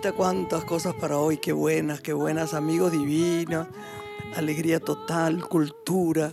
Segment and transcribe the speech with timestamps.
[0.00, 3.66] Cuántas cosas para hoy, qué buenas, qué buenas, amigos divinos,
[4.36, 6.32] alegría total, cultura.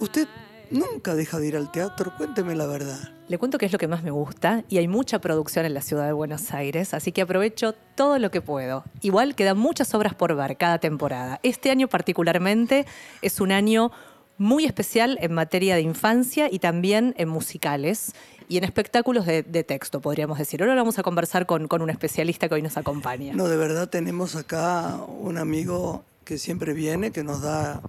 [0.00, 0.26] ¿Usted
[0.70, 2.12] nunca deja de ir al teatro?
[2.16, 2.98] Cuénteme la verdad.
[3.28, 5.82] Le cuento que es lo que más me gusta y hay mucha producción en la
[5.82, 8.84] ciudad de Buenos Aires, así que aprovecho todo lo que puedo.
[9.02, 11.38] Igual quedan muchas obras por ver cada temporada.
[11.44, 12.86] Este año particularmente
[13.22, 13.92] es un año
[14.40, 18.14] muy especial en materia de infancia y también en musicales
[18.48, 20.62] y en espectáculos de, texto, podríamos decir.
[20.62, 23.34] Ahora vamos a conversar con, con, un especialista que hoy nos acompaña.
[23.34, 27.82] No, de verdad tenemos acá un amigo que siempre viene, que nos da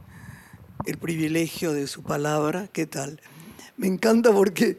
[0.86, 2.68] el privilegio de su palabra.
[2.74, 3.22] ¿Qué tal?
[3.78, 4.78] Me encanta porque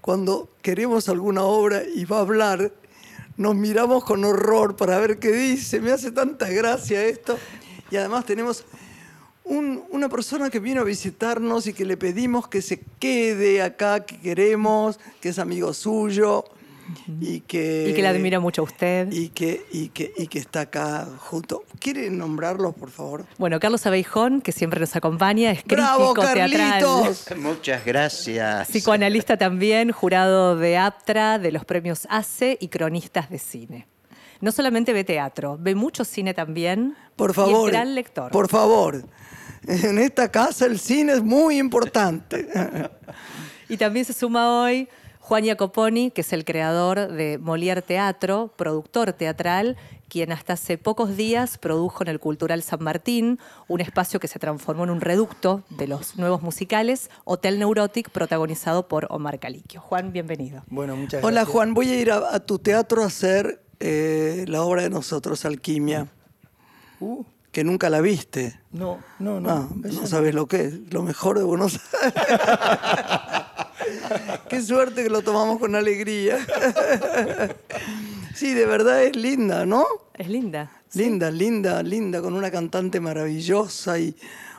[0.00, 2.70] cuando queremos alguna obra y va a hablar,
[3.36, 5.80] nos miramos con horror para ver qué dice.
[5.80, 7.36] Me hace tanta gracia esto.
[7.90, 8.64] Y además tenemos
[9.48, 14.18] una persona que vino a visitarnos y que le pedimos que se quede acá, que
[14.18, 16.44] queremos, que es amigo suyo
[17.20, 17.88] y que...
[17.88, 19.10] Y que le admira mucho a usted.
[19.10, 21.64] Y que, y que, y que está acá junto.
[21.78, 23.26] ¿Quiere nombrarlos, por favor?
[23.38, 27.24] Bueno, Carlos Abeijón, que siempre nos acompaña, es ¡Bravo, crítico Carlitos!
[27.24, 27.40] teatral.
[27.40, 28.68] Muchas gracias.
[28.68, 33.86] Psicoanalista también, jurado de APTRA, de los premios ACE y cronistas de cine
[34.40, 36.96] no solamente ve teatro, ve mucho cine también.
[37.16, 37.64] Por favor.
[37.64, 38.30] Y es gran lector.
[38.30, 39.02] Por favor.
[39.82, 42.48] En esta casa el cine es muy importante.
[43.68, 44.88] y también se suma hoy
[45.20, 49.76] Juan Jacoponi, que es el creador de Molière Teatro, productor teatral,
[50.08, 54.38] quien hasta hace pocos días produjo en el Cultural San Martín un espacio que se
[54.38, 59.82] transformó en un reducto de los nuevos musicales, Hotel Neurotic, protagonizado por Omar Caliquio.
[59.82, 60.64] Juan, bienvenido.
[60.68, 61.24] Bueno, muchas gracias.
[61.24, 65.44] Hola Juan, voy a ir a, tu teatro a hacer eh, la obra de nosotros,
[65.44, 66.08] Alquimia.
[67.00, 67.22] Uh
[67.58, 68.56] que nunca la viste.
[68.70, 69.50] No, no, no.
[69.50, 72.14] Ah, no sabes lo que es, lo mejor de Buenos Aires.
[74.48, 76.38] Qué suerte que lo tomamos con alegría.
[78.32, 79.84] sí, de verdad es linda, ¿no?
[80.14, 80.70] Es linda.
[80.94, 84.14] Linda, linda, linda, con una cantante maravillosa y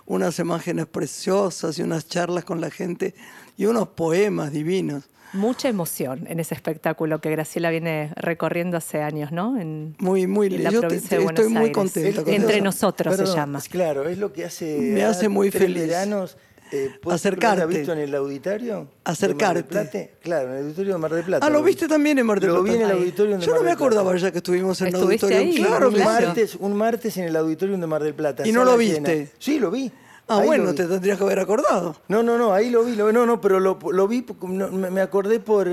[0.06, 3.16] unas imágenes preciosas y unas charlas con la gente
[3.56, 9.32] y unos poemas divinos mucha emoción en ese espectáculo que Graciela viene recorriendo hace años,
[9.32, 9.60] ¿no?
[9.60, 12.24] En, muy, muy en la provincia de Buenos estoy muy contenta.
[12.28, 13.62] Entre nosotros se llama.
[13.70, 14.78] Claro, es lo que hace.
[14.80, 15.88] Me hace muy feliz.
[15.88, 16.38] Veranos,
[16.72, 17.62] eh, Acercarte.
[17.62, 18.88] ¿Lo has visto en el auditorio?
[19.04, 20.14] Acercarte.
[20.22, 21.46] Claro, en el auditorio de Mar del Plata.
[21.46, 22.64] Ah, lo viste también en Mar del Plata.
[22.64, 24.96] Lo vi en el auditorio de Yo no me acordaba ya que estuvimos en el
[24.96, 25.38] auditorio.
[25.38, 25.56] Ahí?
[25.56, 28.48] Claro, un martes, un martes en el auditorio de Mar del Plata.
[28.48, 29.30] ¿Y no lo viste?
[29.40, 29.92] Sí, lo vi.
[30.30, 31.96] Ah, bueno, te tendrías que haber acordado.
[32.08, 35.68] No, no, no, ahí lo vi, no, no, pero lo, lo vi, me acordé por,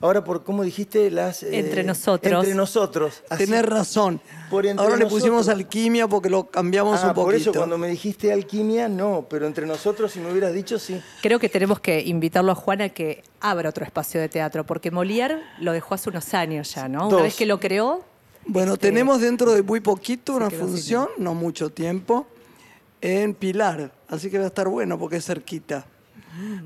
[0.00, 1.10] ahora por, ¿cómo dijiste?
[1.10, 2.44] Las, eh, entre nosotros.
[2.44, 3.22] Entre nosotros.
[3.38, 4.20] Tenés razón.
[4.76, 7.24] ahora le pusimos alquimia porque lo cambiamos ah, un poquito.
[7.24, 11.00] Por eso cuando me dijiste alquimia, no, pero entre nosotros, si me hubieras dicho, sí.
[11.22, 14.92] Creo que tenemos que invitarlo a Juan a que abra otro espacio de teatro, porque
[14.92, 17.08] Molière lo dejó hace unos años ya, ¿no?
[17.08, 18.04] Una vez que lo creó.
[18.44, 22.26] Bueno, este, tenemos dentro de muy poquito una función, no mucho tiempo
[23.00, 25.84] en Pilar, así que va a estar bueno porque es cerquita.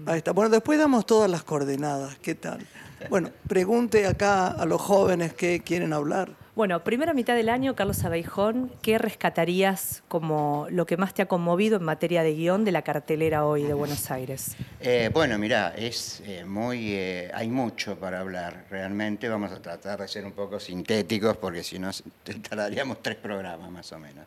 [0.06, 0.32] Ahí está.
[0.32, 2.18] Bueno, después damos todas las coordenadas.
[2.18, 2.66] ¿Qué tal?
[3.08, 6.32] Bueno, pregunte acá a los jóvenes que quieren hablar.
[6.54, 11.26] Bueno, primera mitad del año, Carlos Abeijón, ¿qué rescatarías como lo que más te ha
[11.26, 14.56] conmovido en materia de guion de la cartelera hoy de Buenos Aires?
[14.78, 18.66] Eh, bueno, mira, es eh, muy, eh, hay mucho para hablar.
[18.70, 21.90] Realmente vamos a tratar de ser un poco sintéticos porque si no
[22.48, 24.24] tardaríamos tres programas más o menos.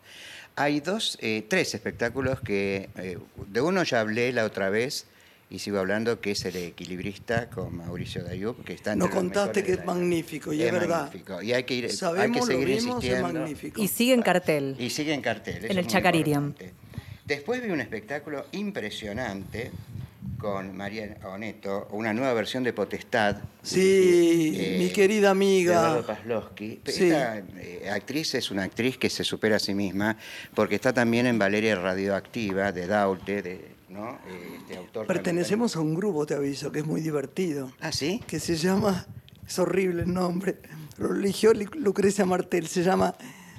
[0.57, 5.05] Hay dos, eh, tres espectáculos que, eh, de uno ya hablé la otra vez
[5.51, 9.73] y sigo hablando, que es El Equilibrista con Mauricio Dayub, que está Nos contaste que
[9.73, 11.03] es magnífico, y es, verdad.
[11.03, 11.43] Magnífico.
[11.43, 13.27] Y hay que, ir, Sabemos, hay que seguir lo insistiendo.
[13.27, 13.83] Es magnífico.
[13.83, 14.75] Y sigue en cartel.
[14.79, 15.63] Y sigue en cartel.
[15.63, 16.55] En el Chacaririam.
[17.23, 19.71] Después vi un espectáculo impresionante
[20.37, 23.37] con María Oneto, una nueva versión de Potestad.
[23.61, 25.95] Sí, mi eh, querida amiga.
[25.95, 26.81] De Pazlowski.
[26.85, 30.17] Esta eh, actriz es una actriz que se supera a sí misma,
[30.53, 34.19] porque está también en Valeria Radioactiva, de Daulte, de, ¿no?
[34.61, 37.71] Este autor Pertenecemos a un grupo, te aviso, que es muy divertido.
[37.79, 38.21] ¿Ah, sí?
[38.27, 39.05] Que se llama,
[39.45, 40.57] es horrible el nombre,
[40.97, 43.15] lo eligió Lucrecia Martel, se llama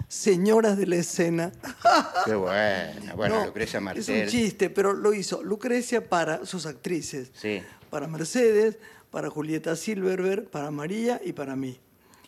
[0.09, 1.53] señoras de la escena.
[2.25, 3.17] Qué bueno.
[3.17, 4.29] Bueno, No, Lucrecia Es un Martel.
[4.29, 7.31] chiste, pero lo hizo Lucrecia para sus actrices.
[7.35, 7.63] Sí.
[7.91, 8.79] Para Mercedes,
[9.11, 11.79] para Julieta Silverberg, para María y para mí.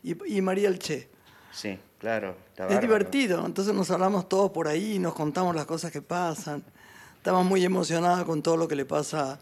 [0.02, 1.08] Y, y María Elche.
[1.52, 2.36] Sí, claro.
[2.50, 2.80] está Es bárbaro.
[2.86, 6.62] divertido, entonces nos hablamos todos por ahí nos contamos las cosas que pasan.
[7.16, 9.38] Estamos muy emocionadas con todo lo que le pasa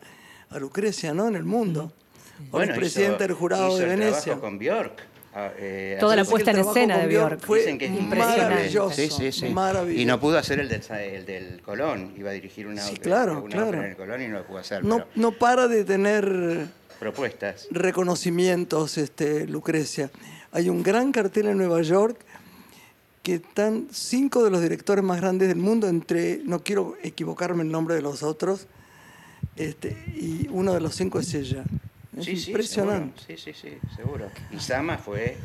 [0.50, 1.28] a Lucrecia, ¿no?
[1.28, 1.92] En el mundo.
[2.38, 4.22] Ahora Bueno, es presidenta del jurado hizo de el Venecia.
[4.22, 5.06] trabajo con Bjork.
[5.40, 7.40] Ah, eh, Toda la puesta en escena de Björk.
[7.46, 8.42] Fue Dicen que es impresionante.
[8.42, 8.90] maravilloso.
[8.96, 9.48] Sí, sí, sí.
[9.50, 10.02] Maravilloso.
[10.02, 12.12] Y no pudo hacer el del, el del Colón.
[12.16, 13.68] Iba a dirigir una, Sí, claro, una claro.
[13.68, 14.84] ópera en el Colón y no lo pudo hacer.
[14.84, 16.66] No, pero no para de tener
[16.98, 17.68] propuestas.
[17.70, 20.10] reconocimientos, este, Lucrecia.
[20.50, 22.18] Hay un gran cartel en Nueva York
[23.22, 27.70] que están cinco de los directores más grandes del mundo, entre, no quiero equivocarme el
[27.70, 28.66] nombre de los otros,
[29.54, 31.62] este, y uno de los cinco es ella.
[32.16, 33.20] Es Sí, sí, impresionante.
[33.20, 33.38] seguro.
[33.42, 34.30] Sí, sí, sí, seguro.
[34.50, 35.36] Y Sama fue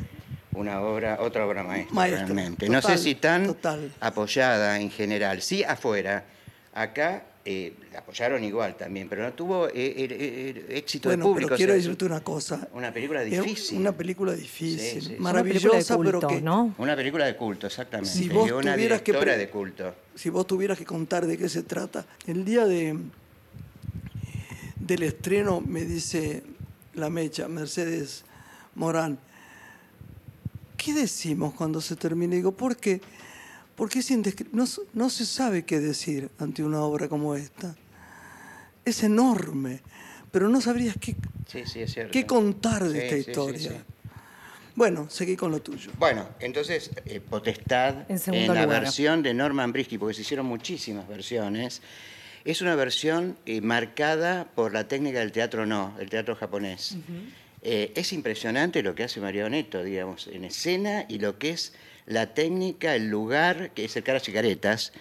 [0.52, 2.68] una obra, otra obra maestra, Maestra, realmente.
[2.68, 3.92] no sé si tan total.
[4.00, 5.42] apoyada en general.
[5.42, 6.24] Sí, afuera.
[6.72, 11.28] Acá eh, la apoyaron igual también, pero no tuvo eh, eh, eh, éxito Bueno, de
[11.30, 11.48] público.
[11.48, 12.68] pero o quiero sea, decirte una cosa.
[12.72, 13.78] Una película difícil.
[13.78, 15.16] Una película difícil, Sí, sí.
[15.18, 16.74] Maravillosa, Una película de pero que ¿no?
[16.78, 18.10] Una película de culto, exactamente.
[18.10, 19.94] Si vos y una tuvieras que directora pre- de culto.
[20.14, 22.96] si vos tuvieras que contar de qué se trata, el día de
[24.76, 26.42] del estreno me dice
[26.94, 28.24] la mecha, Mercedes
[28.74, 29.18] Morán,
[30.76, 32.34] ¿qué decimos cuando se termina?
[32.34, 33.00] Digo, ¿por qué?
[33.76, 37.74] Porque es indescri- no, no se sabe qué decir ante una obra como esta.
[38.84, 39.80] Es enorme,
[40.30, 42.12] pero no sabrías qué, Sí, sí, es cierto.
[42.12, 43.70] qué contar de Sí, esta sí, sí, historia.
[43.70, 43.76] sí.
[44.76, 45.92] Bueno, seguí con lo tuyo.
[45.98, 48.82] Bueno, entonces, eh, Potestad, En la lugar.
[48.82, 51.80] versión de Norman Brisky, porque se hicieron muchísimas versiones,
[52.44, 56.96] es una versión eh, marcada por la técnica del teatro no, el teatro japonés.
[57.62, 61.72] Eh, es impresionante lo que hace Marioneto, digamos, en escena y lo que es
[62.06, 64.92] la técnica, el lugar, que es el cara chicaretas,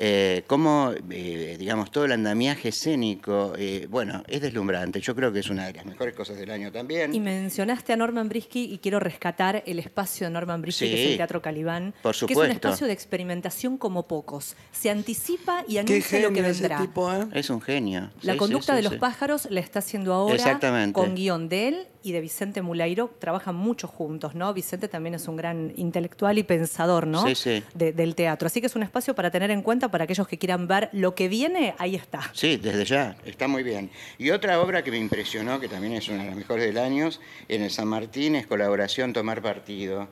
[0.00, 5.00] eh, cómo, eh, digamos, todo el andamiaje escénico, eh, bueno, es deslumbrante.
[5.00, 7.12] Yo creo que es una de las mejores cosas del año también.
[7.12, 11.10] Y mencionaste a Norman Brisky y quiero rescatar el espacio de Norman Brisky, que es
[11.10, 12.52] el Teatro Calibán, por que es un supuesto.
[12.54, 14.54] espacio de experimentación como pocos.
[14.70, 16.80] Se anticipa y Qué anuncia lo que genio ese vendrá.
[16.80, 17.26] tipo, ¿eh?
[17.32, 18.10] Es un genio.
[18.22, 20.92] La Sí, conducta sí, de sí, los pájaros la está haciendo ahora Exactamente.
[20.92, 23.12] con guion de él y de Vicente Mulairo.
[23.18, 24.54] Trabajan mucho juntos, ¿no?
[24.54, 27.24] Vicente también es un gran intelectual y pensador, ¿no?
[27.28, 27.62] Sí, sí.
[27.74, 28.46] De- del teatro.
[28.46, 31.14] Así que es un espacio para tener en cuenta para aquellos que quieran ver lo
[31.14, 32.28] que viene, ahí está.
[32.34, 33.90] Sí, desde ya, está muy bien.
[34.18, 37.08] Y otra obra que me impresionó, que también es una de las mejores del año,
[37.48, 40.08] en el San Martín, es Colaboración Tomar Partido.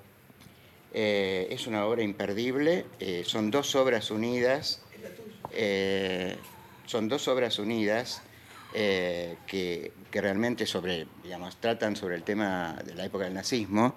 [0.94, 4.81] Eh, es una obra imperdible, eh, son dos obras unidas,
[5.53, 6.37] eh,
[6.87, 8.23] son dos obras unidas
[8.73, 13.95] eh, que, que realmente sobre, digamos, tratan sobre el tema de la época del nazismo.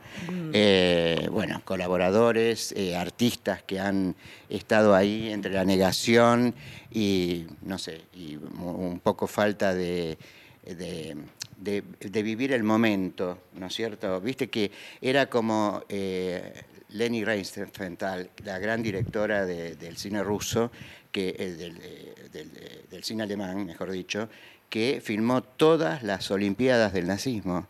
[0.53, 4.15] Eh, bueno, colaboradores, eh, artistas que han
[4.49, 6.53] estado ahí entre la negación
[6.91, 10.17] y, no sé, y un poco falta de,
[10.65, 11.15] de,
[11.57, 14.19] de- de vivir el momento, ¿no es cierto?
[14.21, 16.53] Viste que era como eh,
[16.89, 20.71] Leni Riefenstahl, la gran directora de- del cine ruso,
[21.11, 24.29] que, eh, del, eh, del- eh, del cine alemán, mejor dicho,
[24.69, 27.67] que filmó todas las Olimpiadas del nazismo.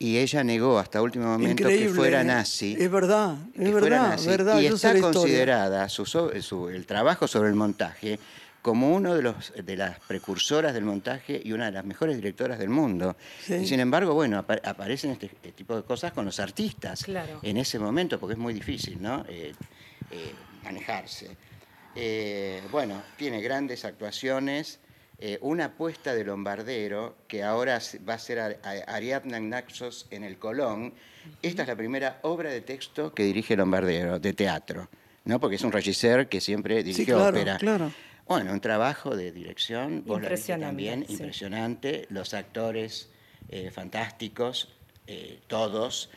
[0.00, 1.86] Y ella negó hasta último momento Increíble.
[1.88, 2.24] que fuera ¿eh?
[2.24, 2.76] nazi.
[2.78, 4.26] Es verdad, es que verdad, nazi.
[4.28, 4.60] verdad.
[4.60, 8.18] Y está considerada su so- su- el trabajo sobre el montaje
[8.62, 12.58] como uno de, los, de las precursoras del montaje y una de las mejores directoras
[12.60, 13.16] del mundo.
[13.44, 13.54] Sí.
[13.54, 17.40] Y sin embargo, bueno, apa- aparecen este, este tipo de cosas con los artistas Claro.
[17.42, 19.24] en ese momento, porque es muy difícil, ¿no?
[19.28, 19.52] Eh,
[20.12, 21.36] eh, manejarse.
[21.96, 24.78] Eh, bueno, tiene grandes actuaciones.
[25.20, 30.94] Eh, una apuesta de Lombardero, que ahora va a ser Ariadna Naxos en el Colón.
[31.42, 34.88] Esta es la primera obra de texto que dirige Lombardero, de teatro,
[35.24, 35.40] ¿no?
[35.40, 37.56] Porque es un regisseur que siempre dirigió claro, ópera.
[37.58, 37.92] claro.
[38.28, 41.12] Bueno, un trabajo de dirección, vos la viste Impresionante, también, sí.
[41.14, 42.06] impresionante.
[42.10, 43.08] Los actores
[43.48, 44.68] eh, fantásticos,
[45.08, 46.10] eh, todos.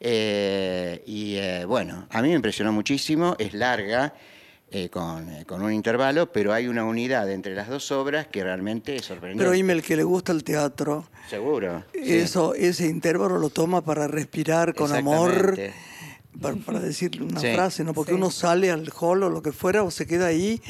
[0.00, 4.14] Y bueno, a mí me impresionó muchísimo, es larga,
[4.70, 8.42] eh, con, eh, con un intervalo, pero hay una unidad entre las dos obras que
[8.42, 9.42] realmente es sorprendente.
[9.44, 11.84] Pero dime, el que le gusta el teatro, Seguro.
[11.94, 12.00] sí.
[12.16, 15.56] eso, ese intervalo lo toma para respirar con amor,
[16.40, 17.52] para, para decirle una Sí.
[17.54, 17.94] frase, ¿no?
[17.94, 18.16] Porque Sí.
[18.16, 20.60] uno sale al hall o lo que fuera o se queda ahí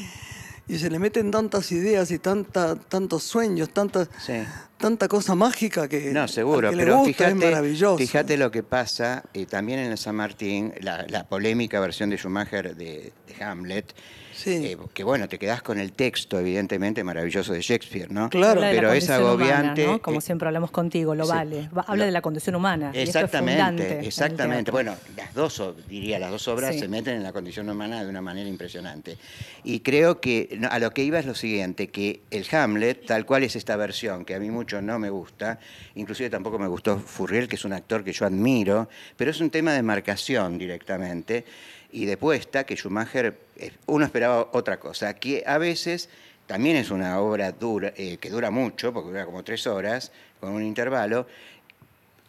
[0.67, 4.33] y se le meten tantas ideas y tanta, tantos sueños, tantas, Sí.
[4.77, 7.97] tanta cosa mágica que No, seguro, al que le pero gusta, es fíjate, maravilloso.
[7.97, 12.75] fíjate lo que pasa eh, también en San Martín, la, la polémica versión de Schumacher
[12.75, 13.93] de, de Hamlet,
[14.37, 14.51] Sí.
[14.67, 18.29] eh, que bueno, te quedás con el texto, evidentemente, maravilloso de Shakespeare, ¿no?
[18.29, 18.61] Claro.
[18.61, 19.85] Habla pero es condición humana, agobiante.
[19.87, 20.01] ¿no?
[20.01, 21.31] Como eh, siempre hablamos contigo, lo sí.
[21.31, 21.69] vale.
[21.75, 22.91] Va- habla Lo- de la condición humana.
[22.93, 24.69] y esto es Exactamente, exactamente.
[24.71, 26.79] Bueno, las dos, diría, las dos obras Sí.
[26.81, 29.17] se meten en la condición humana de una manera impresionante.
[29.63, 33.25] Y creo que no, a lo que iba es lo siguiente, que el Hamlet, tal
[33.25, 35.59] cual es esta versión, que a mí mucho no me gusta,
[35.95, 39.49] inclusive tampoco me gustó Furriel, que es un actor que yo admiro, pero es un
[39.49, 41.43] tema de marcación directamente
[41.91, 46.09] y de puesta que Schumacher, eh, uno esperaba otra cosa, que a veces
[46.45, 50.51] también es una obra dura, eh, que dura mucho, porque dura como tres horas, con
[50.51, 51.27] un intervalo,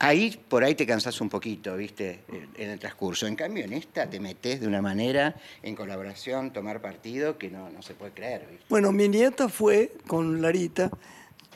[0.01, 2.21] Ahí por ahí te cansás un poquito, ¿viste?
[2.57, 3.27] En- el transcurso.
[3.27, 5.35] En cambio, en esta te metes de una manera,
[5.65, 8.65] en colaboración, tomar partido, que no, no se puede creer, ¿viste?
[8.69, 10.89] Bueno, mi nieta fue con Larita.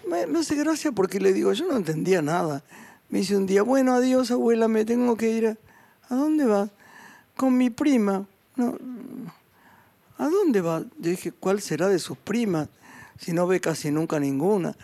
[0.09, 2.65] Me, me hace gracia porque le digo, yo no entendía nada.
[3.11, 5.47] Me dice un día, bueno, adiós abuela, me tengo que ir.
[5.47, 5.57] A,
[6.13, 6.69] ¿A dónde vas?
[7.37, 8.27] Con mi prima.
[8.57, 8.77] No,
[10.19, 10.85] ¿A dónde vas?
[10.99, 12.69] Yo dije, ¿cuál será de sus primas?
[13.19, 14.77] Si no ve casi nunca ninguna.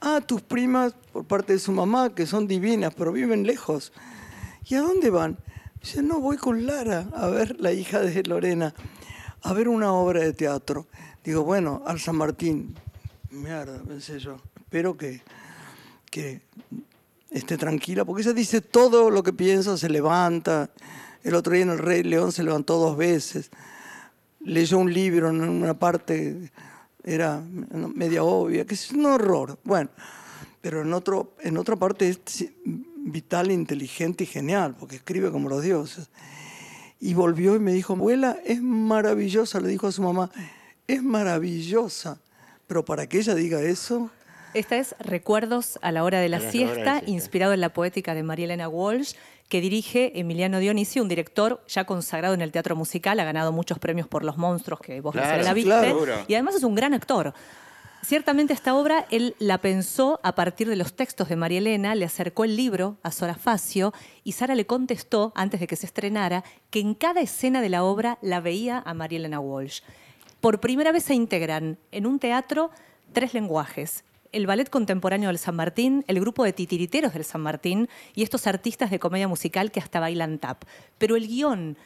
[0.00, 3.92] Ah, tus primas por parte de su mamá, que son divinas, pero viven lejos.
[4.66, 5.36] ¿Y a dónde van?
[5.82, 8.74] Dice, no, voy con Lara a ver la hija de Lorena,
[9.42, 10.86] a ver una obra de teatro.
[11.22, 12.74] Digo, bueno, al San Martín.
[13.30, 14.36] Mierda, pensé yo.
[14.56, 15.22] Espero que,
[16.10, 16.40] que
[17.30, 20.70] esté tranquila, porque ella dice todo lo que piensa, se levanta.
[21.28, 23.50] El otro día en el Rey León se levantó dos veces.
[24.40, 26.50] Leyó un libro en una parte,
[27.04, 27.42] era
[27.94, 29.58] media obvia, que es un horror.
[29.62, 29.90] Bueno,
[30.62, 35.62] pero en, otro, en otra parte es vital, inteligente y genial, porque escribe como los
[35.62, 36.08] dioses.
[36.98, 40.30] Y volvió y me dijo, abuela, es maravillosa, le dijo a su mamá,
[40.86, 42.18] es maravillosa.
[42.66, 44.10] Pero para que ella diga eso,
[44.54, 47.10] Esta es Recuerdos a la hora de la A la hora de la siesta, siesta.
[47.10, 49.12] inspirado en la poética de María Elena Walsh,
[49.48, 53.78] que dirige Emiliano Dionisi, un director ya consagrado en el teatro musical, ha ganado muchos
[53.78, 56.24] premios por Los Monstruos, que vos Claro, la viste, claro.
[56.28, 57.32] Y además es un gran actor.
[58.02, 62.04] Ciertamente esta obra él la pensó a partir de los textos de María Elena, le
[62.04, 66.44] acercó el libro a Sora Facio y Sara le contestó, antes de que se estrenara,
[66.70, 69.80] que en cada escena de la obra la veía a María Elena Walsh.
[70.40, 72.70] Por primera vez se integran en un teatro
[73.12, 74.04] tres lenguajes.
[74.32, 78.46] El ballet contemporáneo del San Martín, el grupo de titiriteros del San Martín y estos
[78.46, 80.64] artistas de comedia musical que hasta bailan tap.
[80.98, 81.76] Pero el guion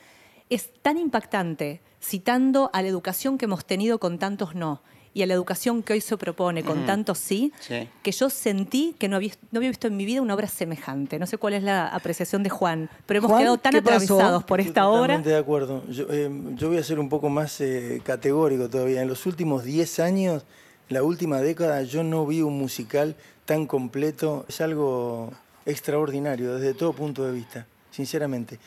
[0.51, 4.83] es tan impactante, citando a la educación que hemos tenido con tantos no
[5.15, 7.89] y a la educación que hoy se propone con tantos sí, Sí.
[8.03, 11.19] que yo sentí que no había, no había visto en mi vida una obra semejante.
[11.19, 14.61] No sé cuál es la apreciación de Juan, pero hemos Juan, quedado tan atravesados por
[14.61, 15.01] esta obra.
[15.03, 15.85] Totalmente de acuerdo.
[15.89, 19.03] Yo, eh, yo voy a ser un poco más eh, categórico todavía.
[19.03, 20.47] En los últimos 10 años,
[20.93, 24.45] la última década, yo no vi un musical tan completo.
[24.49, 25.33] Es algo
[25.67, 28.59] extraordinario desde todo punto de vista, sinceramente.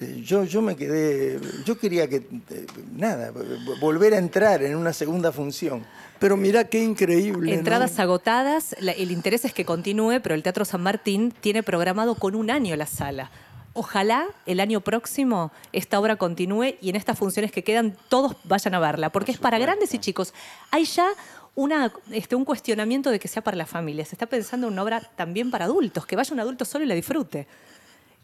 [0.00, 2.66] Eh, Yo, yo me quedé, yo quería que, eh,
[2.96, 3.32] nada,
[3.80, 5.84] volver a entrar en una segunda función.
[6.18, 7.52] pero mira qué increíble.
[7.52, 7.58] ¿no?
[7.58, 12.34] Entradas agotadas, el interés es que continúe, pero el Teatro San Martín tiene programado con
[12.34, 13.30] un año la sala.
[13.74, 18.74] Ojalá el año próximo esta obra continúe y en estas funciones que quedan todos vayan
[18.74, 20.32] a verla, porque es para grandes y chicos.
[20.70, 21.08] Hay ya
[21.54, 24.04] una, este, un cuestionamiento de que sea para la familia.
[24.04, 26.88] Se está pensando en una obra también para adultos, que vaya un adulto solo y
[26.88, 27.46] la disfrute.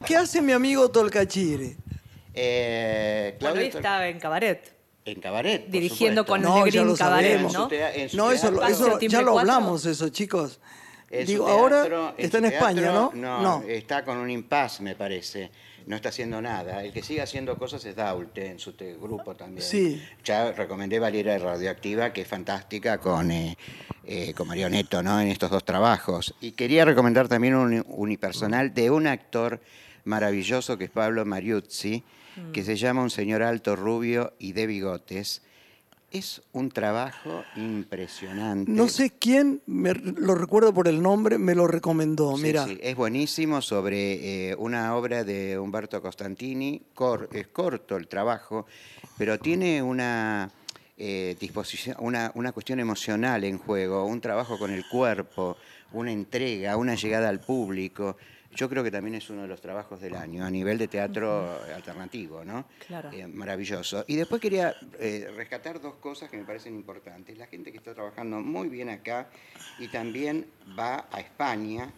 [0.07, 1.77] ¿Qué hace mi amigo Tolcachire?
[2.35, 4.75] Eh, Bueno, Claudio hoy estaba en cabaret.
[5.05, 5.63] en Cabaret.
[5.63, 6.49] por dirigiendo supuesto.
[6.49, 7.41] con No, Negrín Cabaret.
[7.41, 7.69] ¿no?
[7.71, 10.61] En en No, eso, eso ya lo hablamos, eso, chicos.
[11.11, 13.41] En Digo, teatro- ahora está en España, teatro, ¿no?
[13.43, 15.51] No, está con un impasse, me parece.
[15.89, 16.85] No está haciendo nada.
[16.85, 19.63] El que sigue haciendo cosas es Daulte, en su grupo también.
[19.67, 20.03] Sí.
[20.23, 23.57] Ya recomendé Valiera Radioactiva, que es fantástica, con, eh,
[24.05, 25.21] eh, con ¿no?
[25.21, 26.35] En estos dos trabajos.
[26.43, 29.63] Y quería recomendar también un unipersonal de un actor
[30.05, 32.05] maravilloso que es Pablo Mariuzzi,
[32.53, 35.41] que se llama Un señor alto, rubio y de bigotes.
[36.11, 38.71] Es un trabajo impresionante.
[38.73, 42.35] No sé quién, me, lo recuerdo por el nombre, me lo recomendó.
[42.37, 46.81] Sí, Mira, sí, es buenísimo sobre eh, una obra de Humberto Costantini.
[46.95, 48.65] Cor- es corto el trabajo,
[49.19, 50.51] pero tiene una
[50.97, 55.59] eh, disposición, una, una cuestión emocional en juego, un trabajo con el cuerpo,
[55.93, 58.17] una entrega, una llegada al público.
[58.55, 61.61] Yo creo que también es uno de los trabajos del año a nivel de teatro
[61.75, 62.65] alternativo, ¿no?
[62.87, 63.11] Claro.
[63.13, 64.05] Eh, maravilloso.
[64.09, 67.37] Y después quería eh, rescatar dos cosas que me parecen importantes.
[67.39, 69.29] La gente que está trabajando muy bien acá
[69.79, 70.47] y también
[70.79, 71.93] va a España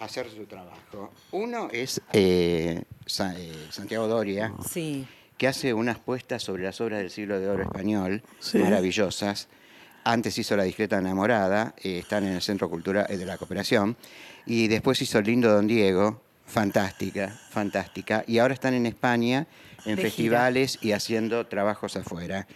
[0.00, 1.12] a hacer su trabajo.
[1.30, 3.34] Uno es eh, Sa-
[3.70, 5.06] Santiago Doria, Sí.
[5.38, 8.58] que hace unas puestas sobre las obras del siglo de oro español Sí.
[8.58, 9.48] maravillosas.
[10.06, 13.96] Antes hizo La discreta enamorada, están en el Centro Cultural de la Cooperación.
[14.46, 18.24] Y después hizo Lindo Don Diego, fantástica, fantástica.
[18.26, 19.46] Y ahora están en España,
[19.86, 22.46] en De festivales y haciendo trabajos afuera.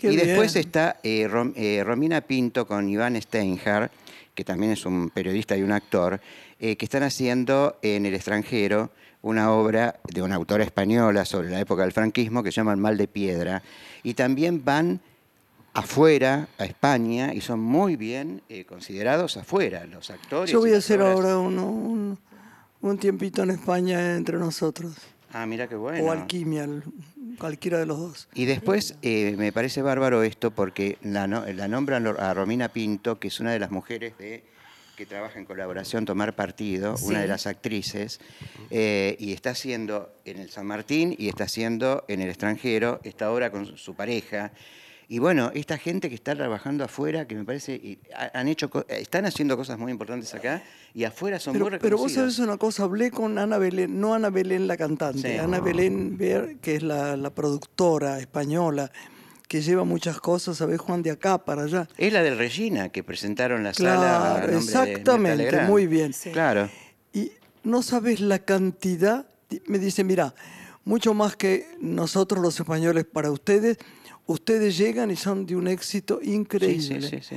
[0.00, 3.90] Qué y después está eh, Rom- eh, Romina Pinto con Iván Steinhardt,
[4.34, 6.20] que también es un periodista y un actor,
[6.60, 8.90] eh, que están haciendo en el extranjero
[9.22, 12.78] una obra de una autora española sobre la época del franquismo que se llama El
[12.78, 13.62] mal de piedra.
[14.02, 15.00] Y también van
[15.76, 20.50] afuera, a España, y son muy bien eh, considerados afuera los actores.
[20.50, 22.18] Yo voy a hacer ahora un,
[22.80, 24.94] un tiempito en España entre nosotros.
[25.32, 26.04] Ah, mira qué bueno.
[26.04, 26.66] O Alquimia,
[27.38, 28.28] cualquiera de los dos.
[28.34, 33.28] Y después eh, me parece bárbaro esto porque la, la nombran a Romina Pinto, que
[33.28, 34.44] es una de las mujeres de
[34.96, 38.18] que trabaja en colaboración Tomar Partido, una de las actrices,
[38.70, 43.26] eh, y está haciendo en el San Martín y está haciendo en el extranjero, está
[43.26, 44.52] ahora con su pareja.
[45.08, 47.98] Y bueno, esta gente que está trabajando afuera, que me parece, y
[48.34, 50.62] han hecho, co- están haciendo cosas muy importantes acá,
[50.94, 54.14] y afuera son Pero, muy pero vos sabés una cosa, hablé con Ana Belén, no
[54.14, 55.38] Ana Belén la cantante, Sí.
[55.38, 58.90] Ana Belén Ver, que es la, la productora española,
[59.46, 61.04] que lleva muchas cosas, ¿sabés, Juan?
[61.04, 61.88] De acá para allá.
[61.96, 63.92] Es la del Regina, que presentaron la sala.
[63.92, 66.12] a Claro, de Mirta exactamente, muy bien.
[66.32, 66.68] Claro.
[67.12, 67.30] Y
[67.62, 69.28] no sabes la cantidad,
[69.66, 70.34] me dice, mira,
[70.84, 73.76] mucho más que nosotros los españoles para ustedes,
[74.26, 77.00] ustedes llegan y son de un éxito increíble.
[77.00, 77.36] Sí, sí, sí,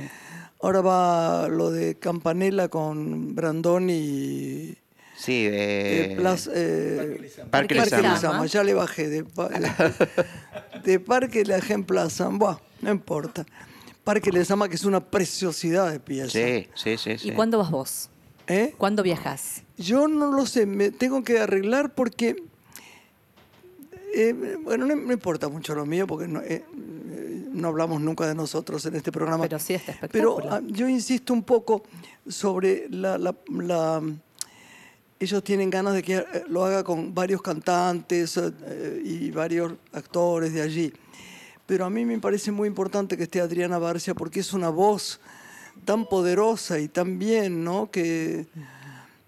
[0.62, 4.78] Ahora va lo de Campanella con Brandoni y
[5.16, 7.50] Sí, eh, eh, Plaza- eh, Parque Lezama.
[7.50, 8.14] Parque Parque Lezama.
[8.14, 13.44] Lezama, ya le bajé de, de, de Parque le dejé en Plaza, Buah, no importa.
[14.04, 16.30] Parque Lezama que es una preciosidad de pieza.
[16.30, 17.18] Sí, sí, sí.
[17.18, 17.28] sí.
[17.28, 18.08] ¿Y cuándo vas vos?
[18.46, 18.74] ¿Eh?
[18.78, 19.62] ¿Cuándo viajas?
[19.76, 22.36] Yo no lo sé, me tengo que arreglar porque,
[24.14, 26.64] eh, bueno, no, no importa mucho lo mío porque no, eh,
[27.52, 29.44] no hablamos nunca de nosotros en este programa.
[29.44, 30.54] Pero sí este Pero espectáculo.
[30.54, 31.82] ah, yo insisto un poco
[32.28, 34.02] sobre la, la- la-
[35.18, 40.52] Ellos tienen ganas de que eh, lo haga con varios cantantes eh, y varios actores
[40.54, 40.92] de allí.
[41.66, 45.20] Pero a mí me parece muy importante que esté Adriana Barcia porque es una voz
[45.84, 47.90] tan poderosa y tan bien, ¿no?
[47.90, 48.46] Que,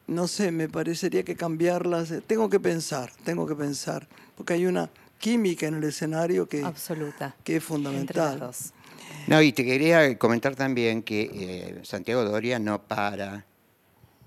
[0.06, 2.10] no sé, me parecería que cambiarlas.
[2.10, 4.06] eh, Tengo que pensar, tengo que pensar.
[4.36, 7.34] Porque hay una química en el escenario que, Absoluta.
[7.44, 8.38] que es Entre fundamental.
[8.40, 8.72] dos.
[9.28, 13.44] No, y te quería comentar también que eh, Santiago Doria no para,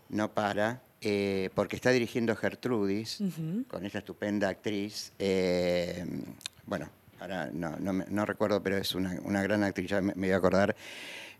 [0.09, 3.19] no para, eh, porque está dirigiendo Gertrudis,
[3.67, 5.11] con esta estupenda actriz.
[5.19, 6.05] eh,
[6.65, 10.33] bueno, ahora no, no, recuerdo, pero es una, una gran actriz, ya me, me voy
[10.33, 10.75] a acordar.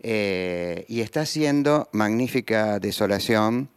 [0.02, 3.69] Eh, y está haciendo Magnífica Desolación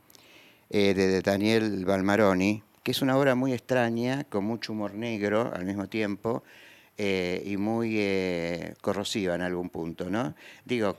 [0.70, 5.64] eh, de Daniel Balmaroni, que es una obra muy extraña, con mucho humor negro al
[5.64, 6.42] mismo tiempo
[6.96, 10.34] eh, y muy eh, corrosiva en algún punto, ¿no?
[10.64, 10.98] Digo,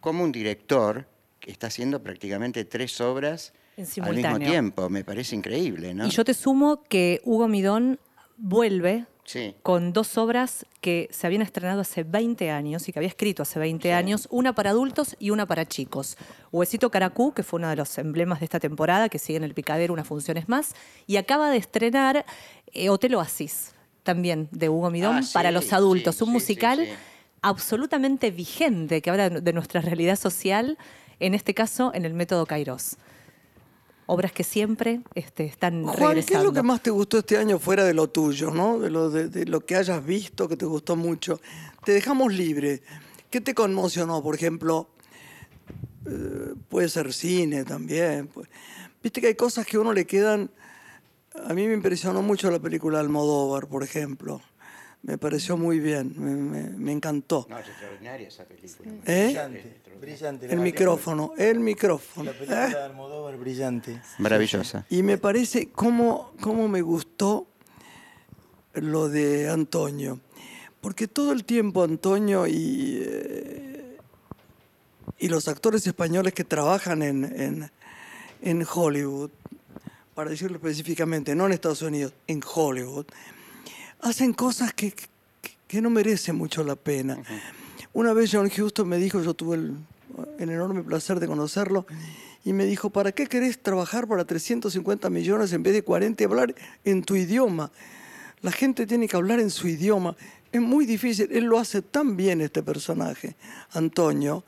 [0.00, 1.06] como un director
[1.40, 3.52] que está haciendo prácticamente tres obras
[4.00, 6.06] al mismo tiempo, me parece increíble, ¿no?
[6.06, 8.00] Y yo te sumo que Hugo Midón
[8.36, 9.56] vuelve Sí.
[9.64, 13.58] con dos obras que se habían estrenado hace 20 años y que había escrito hace
[13.58, 16.16] 20 años, una para adultos y una para chicos.
[16.52, 19.52] Huesito Caracú, que fue uno de los emblemas de esta temporada, que sigue en el
[19.52, 20.74] Picadero unas funciones más,
[21.08, 22.24] y acaba de estrenar
[22.72, 23.72] eh, Hotel Oasis,
[24.04, 26.86] también de Hugo Midón, Ah, sí, para los adultos, un musical
[27.42, 30.78] absolutamente vigente, que habla de nuestra realidad social,
[31.18, 32.96] en este caso en el método Kairos.
[34.06, 37.58] Obras que siempre este, están Juan, ¿qué es lo que más te gustó este año
[37.58, 38.78] fuera de lo tuyo, ¿no?
[38.78, 41.40] De lo, de, de lo que hayas visto que te gustó mucho.
[41.84, 42.82] Te dejamos libre.
[43.30, 44.88] ¿Qué te conmocionó, por ejemplo?
[46.06, 48.28] Eh, puede ser cine también.
[48.28, 48.48] pues.
[49.02, 50.50] Viste que hay cosas que a uno le quedan.
[51.44, 54.40] A mí me impresionó mucho la película Almodóvar, por ejemplo.
[55.06, 57.46] Me pareció muy bien, me, me- me encantó.
[57.48, 58.90] No, es extraordinaria esa película.
[59.06, 59.26] ¿Eh?
[59.26, 60.46] Brillante, brillante.
[60.52, 62.24] El micrófono, el micrófono.
[62.32, 62.70] La película ¿eh?
[62.70, 64.02] de Almodóvar, brillante.
[64.18, 64.84] Maravillosa.
[64.90, 67.46] Y me parece cómo, cómo me gustó
[68.74, 70.18] lo de Antonio.
[70.80, 73.96] Porque todo el tiempo Antonio y, eh,
[75.20, 77.70] y los actores españoles que trabajan en, en,
[78.42, 79.30] en Hollywood,
[80.16, 83.06] para decirlo específicamente, no en Estados Unidos, en Hollywood,
[84.00, 85.06] hacen cosas que, que-
[85.68, 87.18] que no merecen mucho la pena.
[87.92, 89.76] Una vez John Huston me dijo, yo tuve el,
[90.38, 91.86] el enorme placer de conocerlo,
[92.44, 96.26] y me dijo, ¿para qué querés trabajar para 350 millones en vez de 40 y
[96.26, 96.54] hablar
[96.84, 97.72] en tu idioma?
[98.42, 100.14] La gente tiene que hablar en su idioma.
[100.52, 101.28] Es muy difícil.
[101.32, 103.34] Él lo hace tan bien este personaje,
[103.72, 104.44] Antonio,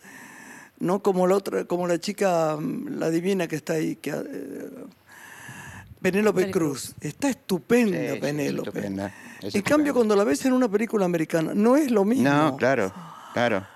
[0.78, 4.70] no como la otra, como la chica, mm, la divina que está ahí, que eh,
[6.00, 6.94] Penélope Cruz.
[7.00, 8.68] Está estupenda Sí, Penélope.
[8.70, 12.28] estupenda, es En cambio, cuando la ves en una película americana, no es lo mismo.
[12.28, 12.92] No, claro,
[13.34, 13.66] claro.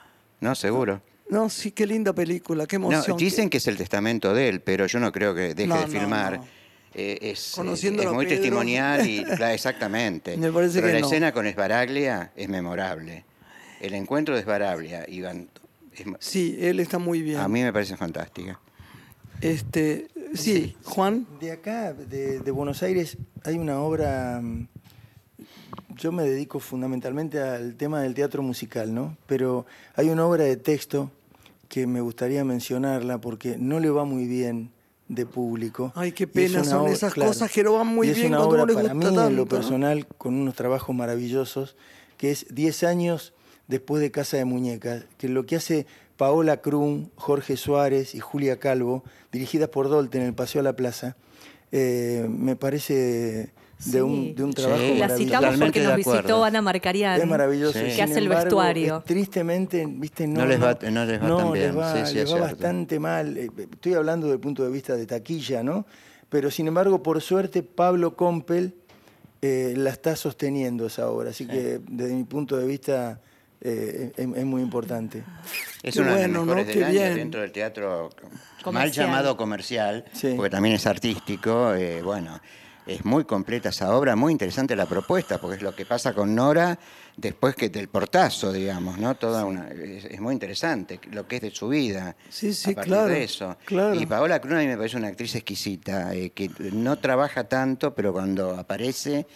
[0.40, 1.02] No, seguro.
[1.28, 3.16] No, sí, qué linda película, qué No, emoción.
[3.16, 5.86] dicen que es el testamento de él, pero yo no creo que deje No, de
[5.86, 6.38] no, filmar.
[6.38, 6.44] no.
[6.94, 8.40] Eh, es, Conociéndolo es muy a Pedro.
[8.42, 10.36] testimonial y claro, exactamente.
[10.36, 11.06] Me parece pero que la no.
[11.06, 13.24] escena con Esbaraglia es memorable.
[13.80, 15.48] El encuentro de Esbaraglia y Van-
[15.94, 17.38] es- Sí, él está muy bien.
[17.40, 18.60] a mí me parece fantástica.
[19.40, 21.26] Este, sí, Juan.
[21.40, 24.40] De acá, de, de Buenos Aires, hay una obra.
[24.42, 24.66] mm,
[25.96, 29.16] Yo me dedico fundamentalmente al tema del teatro musical, ¿no?
[29.26, 31.10] Pero hay una obra de texto
[31.68, 34.70] que me gustaría mencionarla porque no le va muy bien
[35.08, 35.92] de público.
[35.94, 38.28] Ay, qué es pena, son obra- esas cosas que no van muy y es bien
[38.28, 41.76] una obra para mí, en lo personal, con unos trabajos maravillosos,
[42.16, 43.32] que es 10 años
[43.68, 45.86] después de Casa de Muñecas, que lo que hace
[46.22, 50.76] Paola Krum, Jorge Suárez y Julia Calvo, dirigidas por Dolte en el Paseo a la
[50.76, 51.16] Plaza,
[51.72, 53.52] eh, me parece
[53.86, 54.32] de, un, Sí.
[54.34, 54.62] de un Sí.
[54.62, 57.20] trabajo La Totalmente citamos porque nos visitó Ana Marcarian.
[57.20, 57.76] Es maravilloso.
[57.76, 57.86] Sí.
[57.96, 59.02] Que hace el embargo, vestuario.
[59.04, 62.14] tristemente, viste, no, No les va- no les va tan les bien, va, sí, sí,
[62.14, 63.36] les es va bastante mal.
[63.36, 65.86] Eh, Estoy hablando desde el punto de vista de taquilla, ¿no?
[66.28, 68.76] Pero sin embargo, por suerte, Pablo Compel
[69.44, 71.30] eh, la está sosteniendo esa obra.
[71.30, 73.20] Así que desde mi punto de vista
[73.64, 75.22] eh, es, es muy importante.
[75.82, 76.44] Es una de ¿no?
[76.44, 77.14] mejores del año bien.
[77.14, 78.10] dentro del teatro
[78.70, 80.34] mal llamado comercial, Sí.
[80.36, 81.74] porque también es artístico.
[81.74, 82.40] eh, bueno,
[82.86, 86.34] es muy completa esa obra, muy interesante la propuesta, porque es lo que pasa con
[86.34, 86.76] Nora
[87.16, 89.14] después que del portazo, digamos, ¿no?
[89.14, 92.16] Toda una, es, es muy interesante lo que es de su vida.
[92.28, 93.56] Sí, sí, a partir claro, de eso.
[93.66, 93.94] claro.
[93.94, 97.94] Y Paola Cruz a mí me parece una actriz exquisita, eh, que no trabaja tanto,
[97.94, 99.26] pero cuando aparece,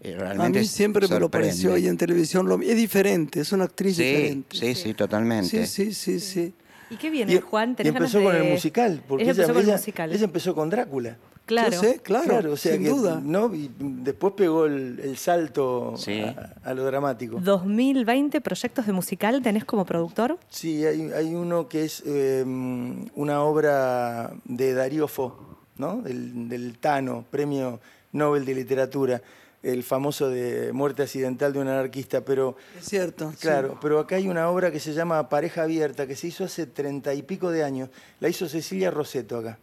[0.00, 1.46] eh, A realmente mí siempre me lo sorprende.
[1.48, 2.48] pareció ahí en televisión.
[2.48, 4.56] lo- es diferente, es una actriz Sí, diferente.
[4.56, 5.66] sí, sí, totalmente.
[5.66, 6.54] Sí, sí, sí, sí.
[6.90, 7.72] ¿Y qué viene, Juan?
[7.72, 9.02] y ¿Tenés ganas empezó con de- el musical.
[9.06, 10.12] Porque ella ella, empezó con el ella- musical.
[10.12, 11.16] ella empezó con Drácula.
[11.44, 11.70] Claro.
[11.70, 13.22] Yo sé, claro, o sea sin que, duda.
[13.24, 13.54] ¿no?
[13.54, 16.20] Y después pegó el, el salto Sí.
[16.20, 17.40] a, a lo dramático.
[17.40, 20.38] 2020 proyectos de musical tenés como productor.
[20.50, 26.02] Sí, hay, hay uno que es eh, una obra de Darío Fo, ¿no?
[26.02, 27.80] Del, del Tano, Premio
[28.12, 29.22] Nobel de Literatura,
[29.62, 33.32] el famoso de Muerte Accidental de un anarquista, pero Es cierto.
[33.32, 33.38] sí.
[33.38, 36.66] claro, pero acá hay una obra que se llama Pareja Abierta, que se hizo hace
[36.66, 37.90] treinta y pico de años.
[38.20, 39.58] La hizo Cecilia Roseto acá.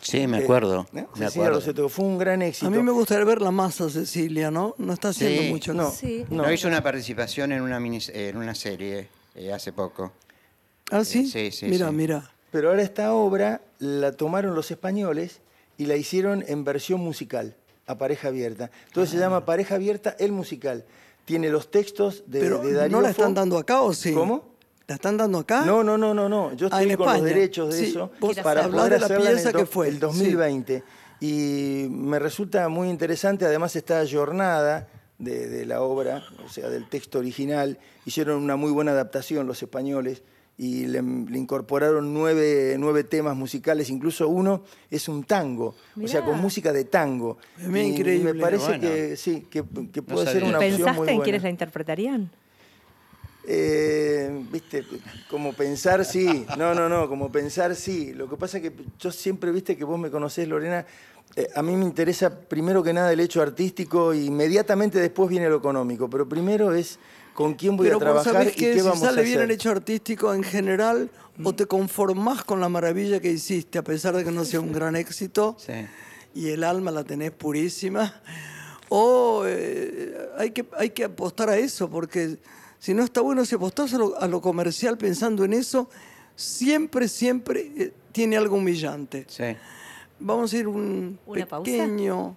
[0.00, 0.84] Sí, me Eh, acuerdo.
[1.14, 1.54] Cecilia acuerdo.
[1.54, 2.66] Roseto, fue un gran éxito.
[2.66, 4.74] A mí me gustaría verla más a Cecilia, ¿no?
[4.78, 5.48] No está haciendo Sí.
[5.50, 5.74] mucho.
[5.74, 6.24] No, Sí.
[6.30, 6.42] no.
[6.42, 10.12] No, hizo una participación en una, mini- en una serie eh, hace poco.
[10.90, 11.20] ¿Ah, sí?
[11.20, 11.94] Eh, sí, sí, Mira, sí.
[11.94, 12.30] mira.
[12.52, 15.40] Pero ahora esta obra la tomaron los españoles
[15.78, 17.54] y la hicieron en versión musical,
[17.86, 18.70] a pareja abierta.
[18.86, 19.16] Entonces Ah.
[19.16, 20.84] se llama Pareja Abierta el musical.
[21.24, 23.22] Tiene los textos de, Pero de Darío ¿no la Fo.
[23.22, 24.12] están dando acá o sí?
[24.12, 24.54] ¿Cómo?
[24.86, 25.64] ¿La están dando acá?
[25.64, 26.52] No, no, no, no, no.
[26.54, 29.04] Yo Ah, estoy en con los derechos de Sí, eso vos para poder de la
[29.06, 30.00] hacerla en pieza el, que fue, el sí.
[30.00, 30.84] 2020.
[31.20, 34.86] Y me resulta muy interesante, además está jornada
[35.18, 37.78] de, de la obra, o sea, del texto original.
[38.04, 40.22] Hicieron una muy buena adaptación los españoles
[40.58, 46.24] y le, le incorporaron nueve, nueve temas musicales, incluso uno es un tango, o sea,
[46.24, 47.36] con música de tango.
[47.58, 48.32] Es Y- y increíble.
[48.32, 48.80] me parece Bueno.
[48.80, 51.22] que sí, que, que puede ser una opción muy ¿Pensaste en buena.
[51.24, 52.30] quiénes la interpretarían?
[53.48, 54.84] Eh, viste,
[55.30, 58.12] como pensar sí, no, no, no, como pensar sí.
[58.12, 60.84] Lo que pasa es que yo siempre, viste que vos me conocés, Lorena,
[61.36, 65.48] eh, a mí me interesa primero que nada el hecho artístico y inmediatamente después viene
[65.48, 66.98] lo económico, pero primero es
[67.36, 69.24] con quién voy Pero a trabajar sabés y que qué si vamos a sale hacer.
[69.26, 71.10] bien el hecho artístico en general,
[71.44, 74.72] o te conformás con la maravilla que hiciste, a pesar de que no sea un
[74.72, 75.72] gran éxito, Sí.
[76.34, 78.20] y el alma la tenés purísima,
[78.88, 82.38] o eh, hay, que, hay que apostar a eso, porque
[82.78, 85.90] si no está bueno, si apostás a lo, a lo comercial pensando en eso,
[86.36, 89.26] siempre, siempre eh, tiene algo humillante.
[89.28, 89.44] Sí.
[90.20, 92.34] Vamos a ir un pequeño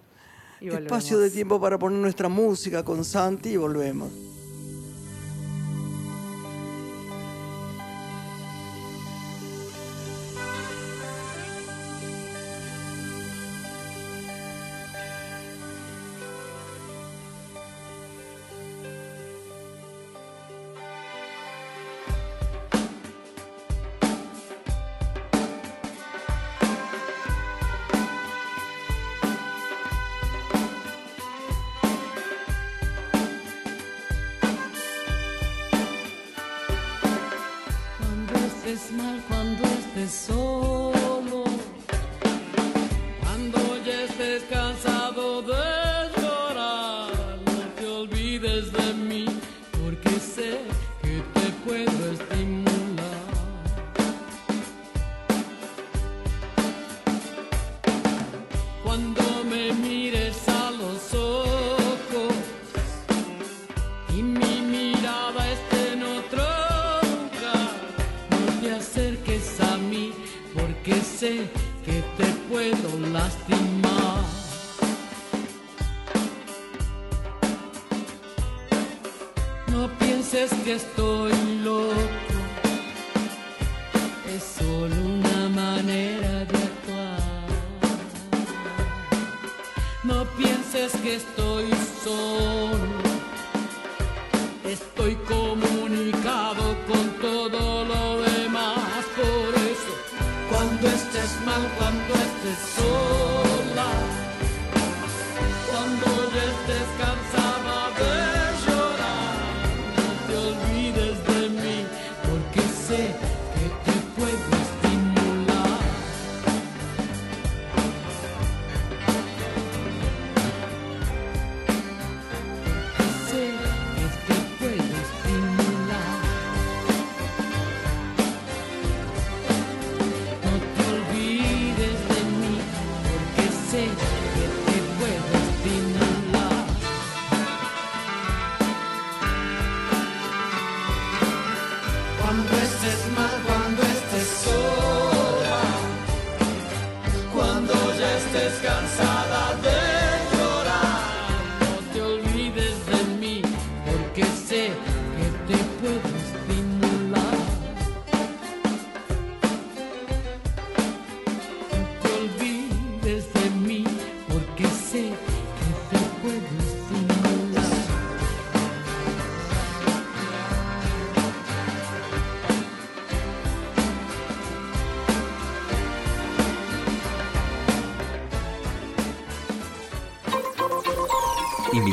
[0.60, 4.10] espacio de tiempo para poner nuestra música con Santi y volvemos.
[38.70, 40.89] Estés mal, cuando estés solo,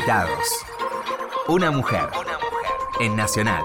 [0.08, 0.64] Invitados.
[1.48, 2.08] Una mujer.
[2.98, 3.62] En Nacional.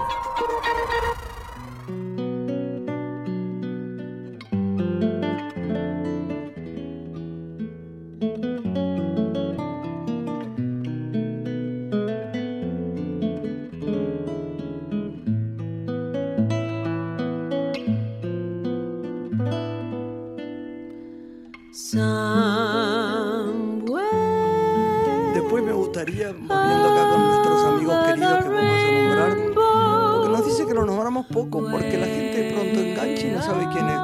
[25.54, 30.46] Después me gustaría, volviendo acá con nuestros amigos queridos que vamos a nombrar, porque nos
[30.46, 33.86] dice que los nombramos poco, porque la gente de pronto engancha y no sabe quién
[33.86, 33.96] es.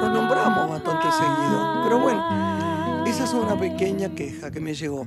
[0.00, 1.82] Los nombramos bastante seguido.
[1.84, 5.06] Pero bueno, esa es una pequeña queja que me llegó.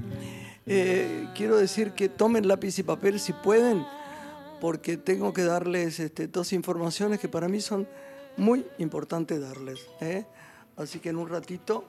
[0.65, 3.85] Eh, quiero decir que tomen lápiz y papel si pueden,
[4.61, 7.89] porque tengo que darles este, dos informaciones que para mí son
[8.37, 9.81] muy importantes darles.
[9.99, 10.25] ¿eh?
[10.77, 11.83] Así que en un ratito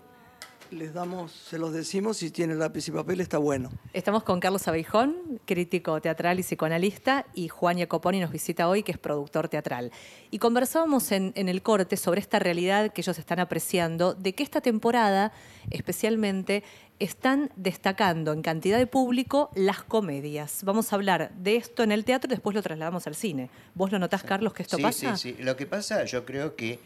[0.72, 3.70] les damos, se los decimos, si tienen lápiz y papel está bueno.
[3.92, 8.92] Estamos con Carlos Abeijón, crítico teatral y psicoanalista, y Juan Jacoponi nos visita hoy, que
[8.92, 9.90] es productor teatral.
[10.30, 14.42] Y conversábamos en, en el corte sobre esta realidad que ellos están apreciando, de que
[14.42, 15.32] esta temporada,
[15.70, 16.62] especialmente,
[16.98, 20.62] están destacando en cantidad de público las comedias.
[20.64, 23.50] Vamos a hablar de esto en el teatro y después lo trasladamos al cine.
[23.74, 25.16] ¿Vos lo notás, Carlos, que esto sí, pasa?
[25.16, 25.42] Sí, sí.
[25.42, 26.78] Lo que pasa, yo creo que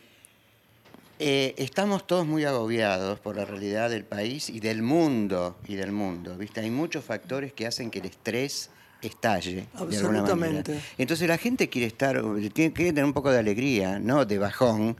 [1.26, 5.90] eh, estamos todos muy agobiados por la realidad del país y del mundo y del
[5.90, 6.36] mundo.
[6.36, 6.60] ¿viste?
[6.60, 8.68] Hay muchos factores que hacen que el estrés
[9.00, 10.20] estalle de alguna manera.
[10.20, 10.80] Absolutamente.
[10.98, 14.96] Entonces la gente quiere estar, tiene que tener un poco de alegría, no de bajón.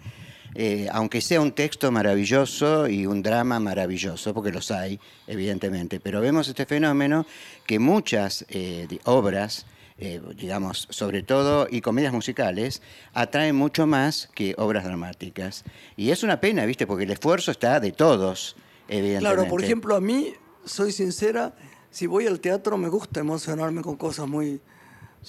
[0.54, 6.20] eh, aunque sea un texto maravilloso y un drama maravilloso, porque los hay, evidentemente, pero
[6.20, 7.26] vemos este fenómeno
[7.66, 9.66] que muchas eh, de- obras
[9.98, 15.64] eh, digamos, sobre todo, y comedias musicales, atraen mucho más que obras dramáticas.
[15.96, 16.86] Y es una pena, ¿viste?
[16.86, 18.56] Porque el esfuerzo está de todos,
[18.88, 19.34] evidentemente.
[19.36, 21.54] Claro, por ejemplo, a mí, soy sincera,
[21.90, 24.60] si voy al teatro me gusta emocionarme con cosas muy,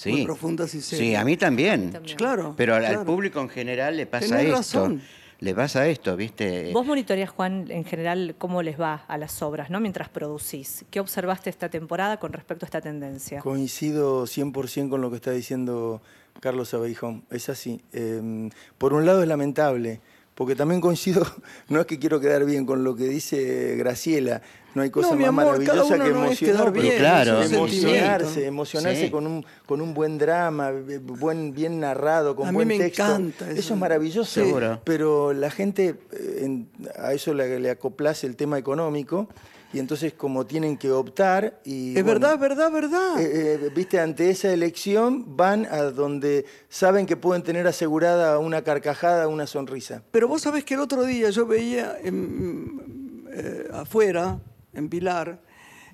[0.04, 1.08] muy profundas y serias.
[1.08, 1.92] Sí, a mí también.
[1.92, 2.16] También.
[2.16, 2.54] Claro.
[2.56, 3.06] Pero al, al claro.
[3.06, 4.56] público en general le pasa Tenés esto.
[4.56, 5.02] razón.
[5.38, 6.72] Le pasa esto, ¿viste?
[6.72, 9.80] Vos monitoreás, Juan, en general, cómo les va a las obras, ¿no?
[9.80, 10.84] Mientras producís.
[10.90, 13.40] ¿Qué observaste esta temporada con respecto a esta tendencia?
[13.40, 16.00] Coincido 100% con lo que está diciendo
[16.40, 17.24] Carlos Abeijón.
[17.30, 17.82] Es así.
[17.92, 20.00] Eh, por un lado es lamentable,
[20.36, 21.26] porque también coincido,
[21.68, 24.42] no es que quiero quedar bien con lo que dice Graciela,
[24.74, 26.70] no hay cosa No, más amor, maravillosa que emocionar.
[26.72, 27.42] bien, claro.
[27.42, 29.10] emocionarse, emocionarse Sí.
[29.10, 32.78] con, un, con un buen drama, eh, buen, bien narrado, con A mí buen me
[32.78, 33.02] texto.
[33.02, 33.74] encanta Eso eso.
[33.74, 34.44] es maravilloso.
[34.44, 34.52] Sí.
[34.84, 36.68] Pero la gente, eh, en-
[36.98, 39.28] a eso le, le acoplase el tema económico,
[39.72, 41.96] y entonces como tienen que optar y...
[41.96, 43.20] Es bueno, verdad, verdad, verdad.
[43.20, 48.62] eh, eh, viste, ante esa elección van a donde saben que pueden tener asegurada una
[48.62, 50.02] carcajada, una sonrisa.
[50.10, 54.40] Pero vos sabés que el otro día yo veía en, eh, afuera,
[54.72, 55.40] en Pilar,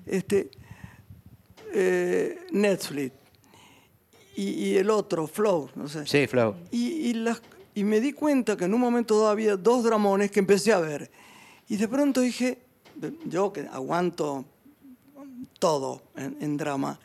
[0.05, 0.51] este,
[1.73, 3.13] eh, Netflix
[4.35, 6.05] y, y el otro, Flow, no sé.
[6.05, 6.55] Sí, Flau.
[6.71, 7.41] Y, y las
[7.75, 10.79] Y me di cuenta que en un momento dado había dos dramones que empecé a
[10.79, 11.09] ver.
[11.67, 12.59] Y de pronto dije,
[13.25, 14.45] yo que aguanto
[15.59, 16.99] todo en, en drama,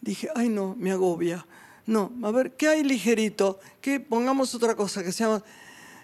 [0.00, 1.46] dije, ay no, me agobia.
[1.86, 3.60] No, a ver, ¿qué hay ligerito?
[3.80, 5.42] Que pongamos otra cosa que se llama...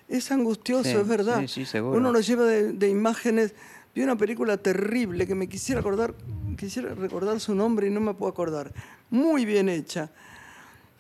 [0.08, 1.40] Es angustioso, Sí, es verdad.
[1.40, 1.96] sí, sí, seguro.
[1.98, 3.54] Uno lo lleva de, de imágenes.
[3.94, 6.14] Vi una película terrible que me quisiera acordar,
[6.58, 8.72] quisiera recordar su nombre y no me puedo acordar.
[9.10, 10.10] Muy bien hecha.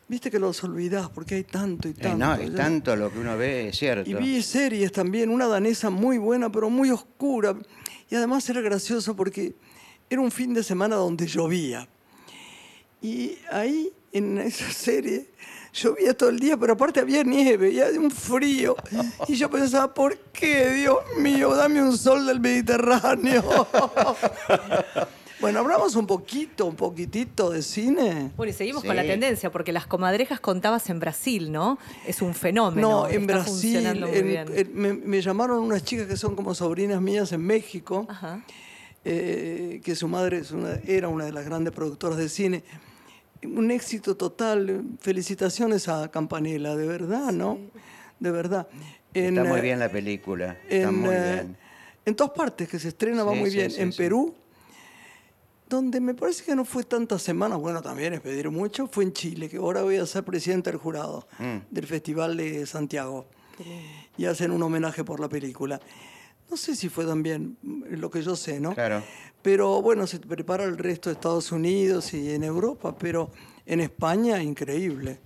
[0.08, 2.18] Viste que los olvidás porque hay tanto y Eh, tanto.
[2.18, 2.56] no, es ya.
[2.56, 4.08] tanto lo que uno ve, es cierto.
[4.08, 7.54] Y vi series también, una danesa muy buena, pero muy oscura.
[8.12, 9.54] Y además era gracioso porque
[10.10, 11.88] era un fin de semana donde llovía.
[13.00, 15.30] Y ahí, en esa serie,
[15.72, 18.76] llovía todo el día, pero aparte había nieve y había un frío.
[19.28, 21.54] Y yo pensaba, ¿por qué, Dios mío?
[21.54, 23.66] Dame un sol del Mediterráneo.
[25.42, 28.30] bueno, hablamos un poquito, un poquitito de cine.
[28.36, 31.78] Bueno, y seguimos con la tendencia, porque las comadrejas contabas en Brasil, ¿no?
[32.06, 32.88] Es un fenómeno.
[33.02, 34.46] No, en está Brasil, en- bien.
[34.54, 38.42] en- me, me llamaron unas chicas que son como sobrinas mías en México, Ajá.
[39.04, 42.62] eh, que su madre es una- era una de las grandes productoras de cine.
[43.44, 44.82] Un éxito total.
[45.00, 47.58] Felicitaciones a Campanella, de verdad, ¿no?
[48.20, 48.68] De verdad.
[49.14, 51.56] En, Está muy eh, bien la película, está en, muy eh, bien.
[52.06, 53.70] en todas partes que se estrena va muy sí, bien.
[53.70, 53.98] sí, en sí.
[53.98, 54.34] Perú,
[55.76, 59.12] donde me parece que no fue tantas semanas, bueno, también es pedir mucho, fue en
[59.12, 61.56] Chile, que ahora voy a ser presidente del jurado Mm.
[61.70, 63.26] del Festival de Santiago.
[64.18, 65.80] Y hacen un homenaje por la película.
[66.50, 68.74] No sé si fue también lo que yo sé, ¿no?
[68.74, 69.02] Claro.
[69.40, 73.30] Pero bueno, se prepara el resto de Estados Unidos y en Europa, pero
[73.66, 75.18] en España, increíble.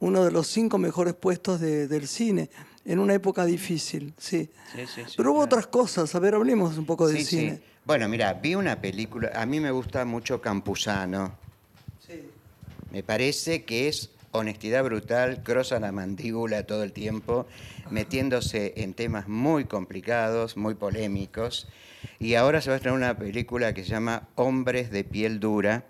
[0.00, 2.50] Uno de los cinco mejores puestos de- del cine
[2.84, 4.50] en una época difícil, sí.
[4.74, 5.46] Sí, sí, sí, pero hubo claro.
[5.46, 7.36] otras cosas, a ver, hablemos un poco de Sí, sí.
[7.38, 7.62] cine.
[7.86, 11.32] Bueno, mira, vi una película, a mí me gusta mucho Campuzano.
[12.90, 17.46] Me parece que es honestidad brutal, crosa la mandíbula todo el tiempo,
[17.90, 21.68] metiéndose en temas muy complicados, muy polémicos.
[22.18, 25.84] Y ahora se va a estrenar una película que se llama Hombres de piel dura,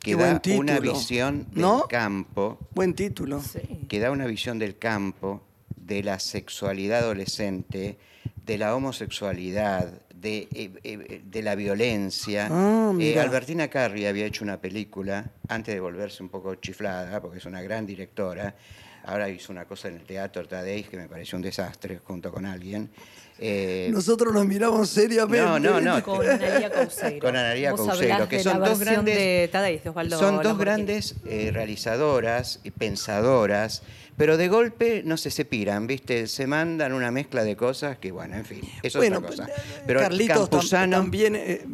[0.00, 1.86] que Qué da una visión del ¿No?
[1.88, 3.40] campo Buen título.
[3.40, 3.86] Sí.
[3.88, 5.42] que da una visión del campo,
[5.76, 7.96] de la sexualidad adolescente,
[8.44, 12.48] de la homosexualidad, de, eh, eh, de la violencia.
[12.50, 13.18] Ah, Eh.
[13.18, 17.60] Albertina Carri había hecho una película, antes de volverse un poco chiflada, porque es una
[17.60, 18.54] gran directora,
[19.04, 22.46] ahora hizo una cosa en el Teatro Tadeis que me pareció un desastre junto con
[22.46, 22.88] alguien.
[23.44, 25.40] Eh, Nosotros nos miramos seriamente.
[25.44, 26.00] No, no, no.
[26.04, 27.18] Con Analia Couseiro.
[27.18, 31.50] Con Analia Couseiro, que son dos grandes- de Tadei, de Osvaldo Son dos grandes eh,
[31.52, 33.82] realizadoras y pensadoras,
[34.16, 36.26] pero de golpe no se separan, ¿viste?
[36.26, 39.60] Se mandan una mezcla de cosas que, bueno, en fin, eso bueno, es otra cosa.
[39.60, 40.96] eh, Pero Carlitos Campuzano...
[40.98, 41.64] también eh,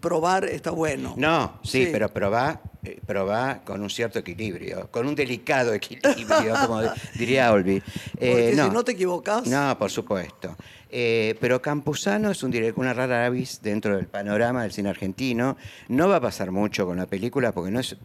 [0.00, 1.14] probar está bueno.
[1.16, 1.88] No, sí, Sí.
[1.92, 6.82] pero probá, eh, probá con un cierto equilibrio, con un delicado equilibrio, como
[7.14, 7.82] diría Olvi.
[8.18, 9.46] Eh, si no te equivocás.
[9.46, 10.56] No, por supuesto.
[10.96, 15.56] Eh, pero Campuzano es un director, una rara avis dentro del panorama del cine argentino.
[15.88, 17.96] No va a pasar mucho con la película porque no es,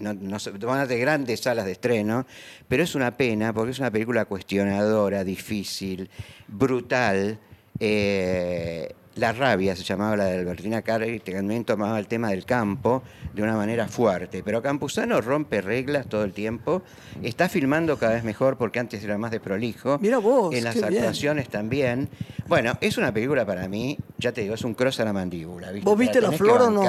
[0.00, 2.26] no, no se- van a tener grandes salas de estreno,
[2.66, 6.10] pero es una pena porque es una película cuestionadora, difícil,
[6.48, 7.38] brutal.
[7.78, 12.44] Eh, la rabia se llamaba la de Albertina Carri, que también tomaba el tema del
[12.44, 14.42] campo de una manera fuerte.
[14.44, 16.82] Pero Campuzano rompe reglas todo el tiempo.
[17.22, 19.98] Está filmando cada vez mejor porque antes era más de prolijo.
[20.00, 20.94] Mira vos, En las qué bien.
[20.94, 22.08] actuaciones también.
[22.46, 25.70] Bueno, es una película para mí, ya te digo, es un cross a la mandíbula.
[25.70, 25.84] ¿viste?
[25.84, 26.82] ¿Vos Te viste La Flor o no?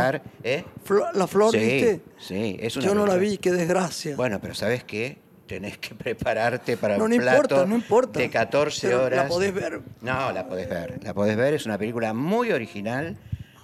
[0.43, 0.65] ¿eh?
[1.13, 2.01] ¿La flor sí, viste?
[2.17, 4.15] Sí, es una Yo no la vi, qué desgracia.
[4.15, 5.24] Bueno, pero ¿sabes qué?
[5.47, 8.19] Tenés que prepararte para No, un no plato importa, no importa.
[8.19, 9.27] de 14 Pero la horas.
[9.27, 9.81] podés ver.
[10.01, 10.99] No, la podés ver.
[11.03, 13.15] La podés ver, es una película muy original.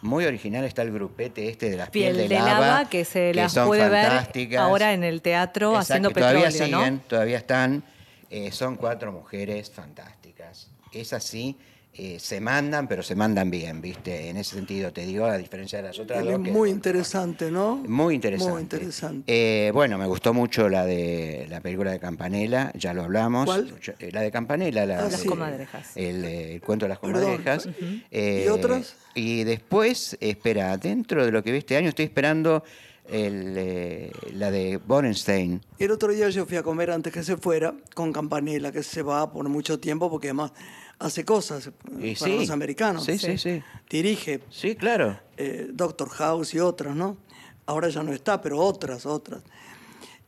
[0.04, 3.54] Muy original está el grupete este de las Piel piel de lava, que se las
[3.54, 4.60] son puede ver fantásticas.
[4.60, 6.80] ahora en el teatro Exacto, haciendo todavía petróleo, ¿no?
[6.84, 7.84] siguen, todavía están.
[8.32, 10.72] Eh, son cuatro mujeres fantásticas.
[10.92, 11.56] Es así,
[11.94, 14.30] eh, se mandan, pero se mandan bien, ¿viste?
[14.30, 16.42] En ese sentido, te digo, a diferencia de las otras dos.
[16.42, 17.76] que- muy interesante, ¿no?
[17.86, 18.54] Muy interesante.
[18.54, 19.24] Muy interesante.
[19.68, 23.46] Eh, bueno, me gustó mucho la de la película de Campanella, ya lo hablamos.
[23.46, 23.74] ¿Cuál?
[24.00, 25.28] Eh, La de Campanella, la Ah, Las sí.
[25.28, 25.92] comadrejas.
[25.96, 27.68] El, el cuento de las comadrejas.
[28.10, 28.96] Eh, ¿Y otras?
[29.14, 32.64] Y después, espera, dentro de lo que vi este año, estoy esperando
[33.10, 35.62] el, eh, la de Borenstein.
[35.78, 39.02] El otro día yo fui a comer antes que se fuera con Campanella, que se
[39.02, 40.54] va por mucho tiempo porque además
[41.02, 42.38] hace cosas Y para sí.
[42.38, 43.04] los americanos.
[43.06, 43.62] Sí, sí, sí.
[43.90, 45.20] Dirige Sí, claro.
[45.38, 47.18] eh, Doctor House y otras, ¿no?
[47.66, 49.42] Ahora ya no está, pero otras, otras.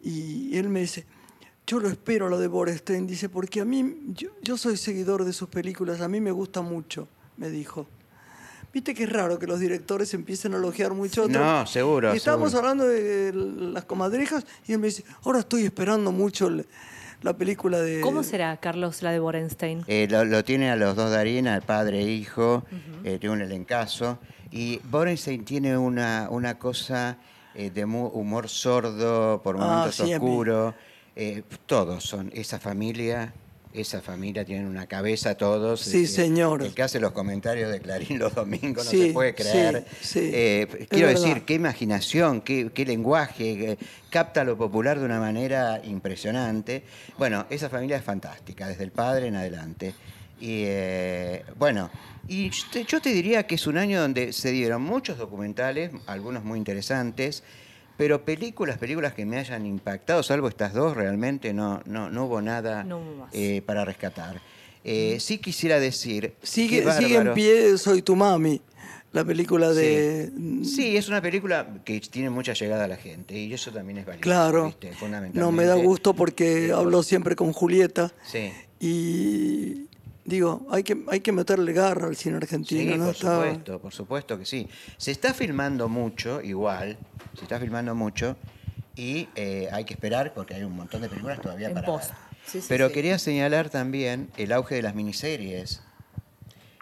[0.01, 1.05] Y él me dice,
[1.65, 5.33] yo lo espero lo de Borestein, dice, porque a mí, yo, yo soy seguidor de
[5.33, 7.07] sus películas, a mí me gusta mucho,
[7.37, 7.87] me dijo.
[8.73, 11.41] Viste que es raro que los directores empiecen a elogiar mucho a otros.
[11.41, 12.69] No, seguro, Y estábamos seguro.
[12.69, 16.65] hablando de las comadrejas y él me dice, ahora estoy esperando mucho el-
[17.23, 18.01] la película de...
[18.01, 19.83] ¿Cómo será, Carlos, la de Borenstein?
[19.87, 22.63] Eh, lo, lo tiene a los dos Darín, al padre e hijo,
[23.03, 24.19] eh, tiene un elencazo.
[24.51, 27.17] Y Borenstein tiene una, una cosa
[27.55, 30.13] eh, de mu- humor sordo, por Ah, momentos sí, a mí.
[30.13, 30.75] oscuro.
[31.15, 33.33] Eh, todos son, esa familia,
[33.73, 35.81] esa familia tienen una cabeza todos.
[35.81, 36.61] Sí, señor.
[36.63, 39.85] El que hace los comentarios de Clarín los domingos, Sí, no se puede sí, creer.
[40.01, 41.21] sí, Eh, es quiero verdad.
[41.21, 43.77] decir, qué imaginación, qué, qué lenguaje, eh,
[44.09, 46.83] capta lo popular de una manera impresionante.
[47.17, 49.93] Bueno, esa familia es fantástica, desde el padre en adelante.
[50.39, 51.89] Y eh, bueno,
[52.27, 55.91] y yo te- yo te diría que es un año donde se dieron muchos documentales,
[56.05, 57.43] algunos muy interesantes,
[57.97, 62.41] pero películas, películas que me hayan impactado, salvo estas dos, realmente no, no, no hubo
[62.41, 63.29] nada No hubo más.
[63.33, 64.41] eh, para rescatar.
[64.83, 66.33] Eh, sí quisiera decir.
[66.43, 68.61] Sigue, sigue en pie Soy tu mami,
[69.13, 70.31] la película de...
[70.35, 70.65] Sí.
[70.65, 74.05] Sí, es una película que tiene mucha llegada a la gente y eso también es
[74.05, 74.23] valioso.
[74.23, 74.65] Claro.
[74.65, 74.91] ¿viste?
[75.33, 78.51] No, me da gusto porque Eh, hablo siempre con Julieta Sí.
[78.79, 79.82] y
[80.25, 83.05] digo, hay que, hay que meterle garra al cine argentino, Sí, ¿no?
[83.05, 84.67] por Está- supuesto, por supuesto que sí.
[84.97, 86.97] Se está filmando mucho, igual,
[87.35, 88.35] se está filmando mucho
[88.95, 92.09] y eh, hay que esperar porque hay un montón de películas todavía En para post.
[92.09, 92.17] ver.
[92.45, 92.93] Sí, sí, Pero sí.
[92.93, 95.81] quería señalar también el auge de las miniseries.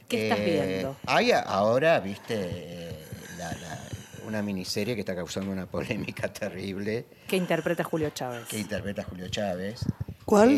[0.07, 0.97] ¿Qué estás Eh, viendo?
[1.05, 3.05] Hay ahora, viste, eh,
[3.37, 3.79] la- la-
[4.27, 8.45] una miniserie que está causando una polémica terrible Que interpreta Julio Chávez.
[8.47, 9.85] que interpreta Julio Chávez.
[10.25, 10.49] ¿Cuál?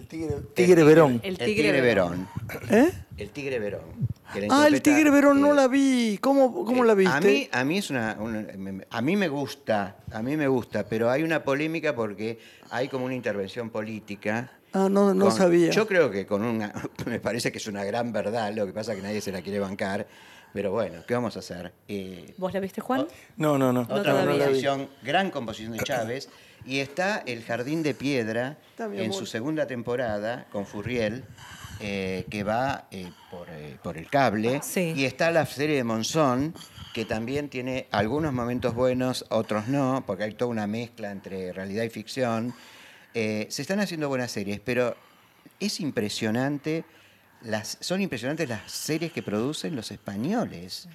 [0.00, 1.20] El tigre, tigre Verón.
[1.22, 2.28] El el Tigre Verón.
[2.70, 2.90] ¿Eh?
[3.18, 3.82] El Tigre Verón.
[4.32, 6.18] que Ah, el Tigre Verón no la vi.
[6.22, 7.14] ¿Cómo, cómo eh, la viste?
[7.14, 8.16] A mí, a mí es una,
[8.90, 12.38] a mí me gusta, a mí me gusta, pero hay una polémica porque
[12.70, 14.52] hay como una intervención política.
[14.72, 15.70] Ah, no, no con- sabía.
[15.70, 16.72] Yo creo que con una,
[17.06, 19.42] me parece que es una gran verdad, lo que pasa es que nadie se la
[19.42, 20.06] quiere bancar,
[20.52, 21.72] pero bueno, ¿qué vamos a hacer?
[21.88, 23.06] Eh, ¿Vos la viste, Juan?
[23.36, 23.82] No, no, no.
[23.82, 26.28] otra composición, gran composición de Chávez,
[26.66, 31.24] y está El Jardín de Piedra en su segunda temporada con Furriel,
[31.82, 34.92] eh, que va eh, por, eh, por el cable, Sí.
[34.94, 36.54] y está la serie de Monzón,
[36.92, 41.84] que también tiene algunos momentos buenos, otros no, porque hay toda una mezcla entre realidad
[41.84, 42.52] y ficción.
[43.14, 44.94] Eh, se están haciendo buenas series, pero
[45.58, 46.84] es impresionante,
[47.42, 50.88] las, son impresionantes las series que producen los españoles.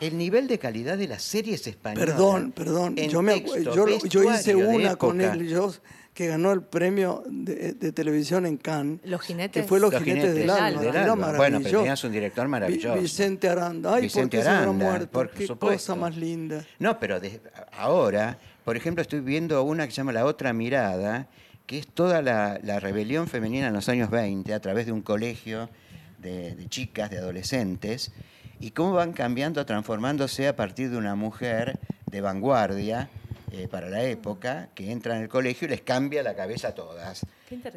[0.00, 2.06] El nivel de calidad de las series españolas.
[2.14, 2.96] Perdón, perdón.
[2.96, 5.74] Yo, me acu- texto, yo, yo hice una con él, yo,
[6.14, 9.00] que ganó el premio de, de televisión en Cannes.
[9.04, 9.62] Los jinetes.
[9.62, 10.80] Que fue Los, Los jinetes, del alma.
[10.80, 11.32] del alma.
[11.36, 12.98] Bueno, pero tenías un director Vi- maravilloso.
[12.98, 13.94] Vicente Aranda.
[13.94, 15.10] Ay, Vicente ¿por qué Aranda, muerto?
[15.10, 15.92] por Qué supuesto.
[15.92, 16.64] cosa más linda.
[16.78, 17.40] No, pero de-
[17.76, 21.28] ahora, por ejemplo, estoy viendo una que se llama La Otra Mirada,
[21.70, 25.02] que es toda la, la rebelión femenina en los años 20 a través de un
[25.02, 25.70] colegio
[26.18, 28.10] de, de chicas, de adolescentes,
[28.58, 31.78] y cómo van cambiando, transformándose a partir de una mujer
[32.10, 33.08] de vanguardia
[33.52, 36.74] eh, para la época, que entra en el colegio y les cambia la cabeza a
[36.74, 37.24] todas.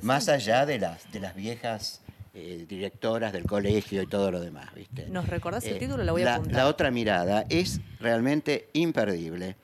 [0.01, 2.01] Más allá de las, de las viejas
[2.33, 5.05] eh, directoras del colegio y todo lo demás, ¿viste?
[5.07, 6.03] ¿Nos recordás el Eh, título?
[6.03, 6.55] La voy a apuntar.
[6.55, 9.55] la otra mirada es realmente imperdible.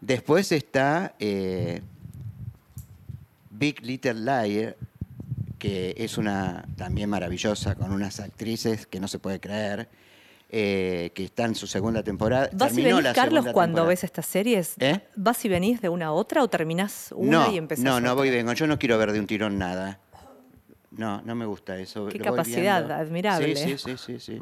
[0.00, 1.14] Después está
[3.60, 4.74] Big Little Liar,
[5.58, 9.86] que es una también maravillosa, con unas actrices que no se puede creer,
[10.48, 12.48] eh, que está en su segunda temporada.
[12.54, 13.88] ¿Vas y Terminó venís, la Carlos, cuando temporada.
[13.88, 14.74] ves estas series?
[14.80, 15.00] ¿Eh?
[15.14, 18.12] ¿Vas y venís de una a otra o terminás una no, y empezás No, no
[18.12, 18.12] otra?
[18.14, 18.52] voy y vengo.
[18.54, 20.00] Yo no quiero ver de un tirón nada.
[20.92, 22.06] No, no me gusta eso.
[22.08, 23.54] Qué Lo capacidad, admirable.
[23.54, 24.40] Sí, sí, sí, sí, sí.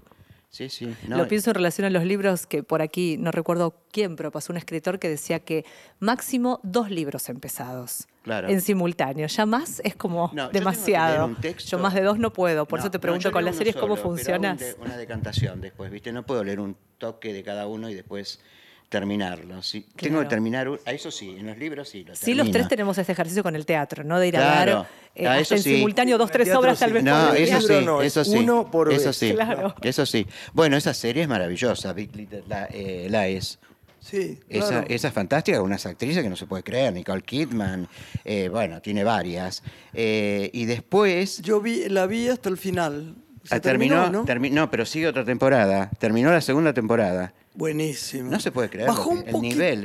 [0.51, 0.95] Sí, sí.
[1.07, 4.31] No, Lo pienso en relación a los libros que por aquí, no recuerdo quién, pero
[4.31, 5.65] pasó un escritor que decía que
[6.01, 8.49] máximo dos libros empezados Claro.
[8.49, 9.27] en simultáneo.
[9.27, 11.37] Ya más es como No, demasiado.
[11.41, 11.77] texto.
[11.77, 12.67] Yo más de dos no puedo.
[12.67, 14.53] Por No, eso te pregunto con las series cómo solo, pero hago funciona.
[14.53, 16.13] un de- una decantación después, ¿viste?
[16.13, 18.41] No puedo leer un toque de cada uno y después
[18.89, 19.63] terminarlo.
[19.63, 22.51] Sí, Tengo que terminar, un- a eso sí, en los libros sí lo Sí, los
[22.51, 24.19] tres tenemos este ejercicio con el teatro, ¿no?
[24.19, 25.75] De ir a dar eh, Ah, eso en sí.
[25.77, 26.85] simultáneo dos, tres teatro obras sí.
[26.85, 28.37] tal vez No, por eso sí, no, eso es sí.
[28.39, 29.17] uno por eso vez.
[29.17, 29.75] sí, Claro.
[29.83, 30.27] eso sí.
[30.53, 33.59] Bueno, esa serie es maravillosa, Big Little La- eh, Lies.
[34.01, 34.87] Sí, Esa, claro.
[34.89, 37.89] esa es fantástica, unas actrices que no se puede creer, Nicole Kidman,
[38.25, 39.63] eh, bueno, tiene varias.
[39.93, 43.17] Eh, y después Yo vi, la vi hasta el final.
[43.43, 44.25] Se ah, terminó, ¿no?
[44.25, 47.35] termi- no, pero sigue otra temporada, terminó la segunda temporada.
[47.59, 48.31] Buenísimo.
[48.31, 49.85] No se puede creer Bajó un el nivel.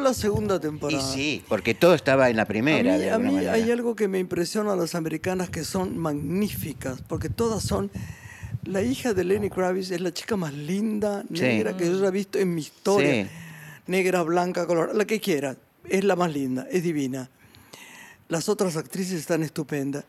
[0.00, 1.02] la segunda temporada.
[1.02, 3.96] Y sí, porque todo estaba en la A primera, mí, de a mí hay algo
[3.96, 7.90] que me impresiona a las americanas que son magníficas, porque todas son...
[8.64, 11.40] La hija de Lenny Kravitz es la chica más linda, Sí.
[11.40, 13.24] negra que yo haya visto en mi historia.
[13.24, 13.30] Sí.
[13.88, 15.56] Negra, blanca, color, la que quiera.
[15.88, 17.30] Es la más linda, es divina.
[18.28, 20.04] Las otras actrices están estupendas.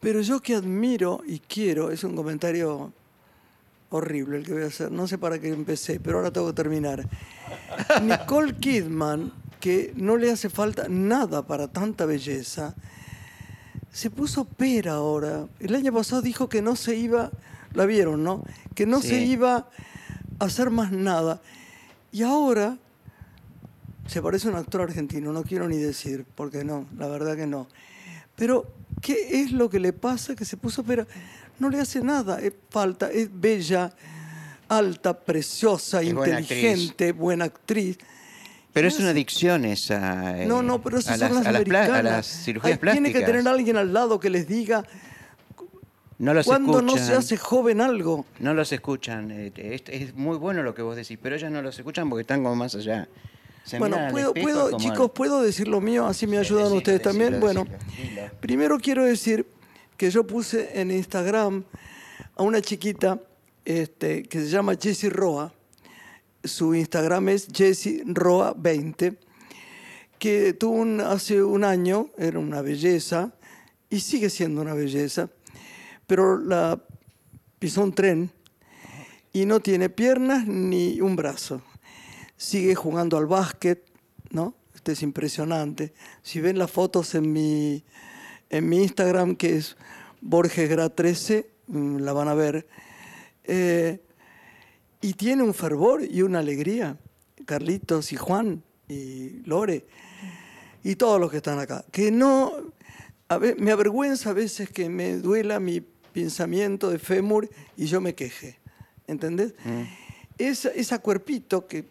[0.00, 2.92] Pero yo que admiro y quiero, es un comentario
[3.90, 6.52] horrible el que voy a hacer, no sé para qué empecé, pero ahora tengo que
[6.54, 7.06] terminar.
[8.02, 12.74] Nicole Kidman que no le hace falta nada para tanta belleza,
[13.92, 15.46] se puso pera ahora.
[15.58, 17.30] El año pasado dijo que no se iba,
[17.74, 18.42] la vieron, ¿no?
[18.74, 19.32] Que no se Sí.
[19.32, 19.68] iba
[20.38, 21.42] a hacer más nada.
[22.12, 22.78] Y ahora
[24.06, 27.46] se parece a un actor argentino, no quiero ni decir, porque no, la verdad que
[27.46, 27.66] no.
[28.36, 28.66] Pero,
[29.02, 30.34] ¿qué es lo que le pasa?
[30.34, 31.06] Que se puso pera.
[31.60, 33.92] No le hace nada, es falta, es bella,
[34.68, 37.98] alta, preciosa, Es buena inteligente, buena actriz.
[38.72, 40.40] Pero es una adicción esa.
[40.42, 42.12] eh, No, no, pero esas son las, las, a las pla- a americanas.
[42.16, 43.12] las cirugías Ay, plásticas.
[43.12, 44.84] Tiene que tener alguien al lado que les diga
[46.18, 48.26] no los cuándo no se hace joven algo.
[48.38, 49.30] No los escuchan.
[49.30, 52.20] eh, Es, es muy bueno lo que vos decís, pero ellos no los escuchan porque
[52.22, 53.08] están como más allá.
[53.64, 56.06] Se Bueno, puedo, puedo, chicos, ¿puedo decir lo mío?
[56.06, 57.40] Así me ayudan decilo, ustedes decilo, también.
[57.40, 59.46] bueno, decilo, primero quiero decir
[60.00, 61.62] que yo puse en Instagram
[62.34, 63.20] a una chiquita
[63.66, 65.52] este, que se llama Jessie Roa.
[66.42, 69.18] Su Instagram es Jessie Roa 20,
[70.18, 73.34] que tuvo hace un año, era una belleza,
[73.90, 75.28] y sigue siendo una belleza,
[76.06, 76.82] pero la
[77.58, 78.30] pisó un tren
[79.34, 81.60] y no tiene piernas ni un brazo.
[82.38, 83.84] Sigue jugando al básquet,
[84.30, 84.54] ¿no?
[84.74, 85.92] Este es impresionante.
[86.22, 87.84] Si ven las fotos en mi,
[88.50, 89.76] en mi Instagram, que es
[90.22, 92.66] BorgesGra13, mm, la van a ver.
[93.44, 94.00] Eh,
[95.00, 96.98] y tiene un fervor y una alegría.
[97.46, 99.86] Carlitos y Juan y Lore
[100.84, 101.84] y todos los que están acá.
[101.90, 102.52] Que no,
[103.28, 108.14] a me avergüenza a veces que me duela mi pensamiento de fémur y yo me
[108.14, 108.58] queje.
[109.06, 109.54] ¿Entendés?
[110.38, 111.84] Esa, esa cuerpito que,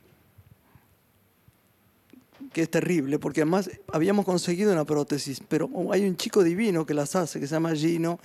[2.54, 6.94] que es terrible, porque además habíamos conseguido una prótesis, pero hay un chico divino que
[6.94, 8.20] las hace, que se llama Gino,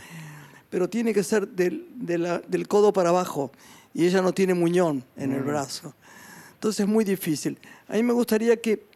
[0.70, 3.52] pero tiene que ser del, de la- del codo para abajo,
[3.92, 5.94] y ella no tiene muñón en el brazo.
[6.54, 7.58] Entonces es muy difícil.
[7.88, 8.86] A mí me gustaría que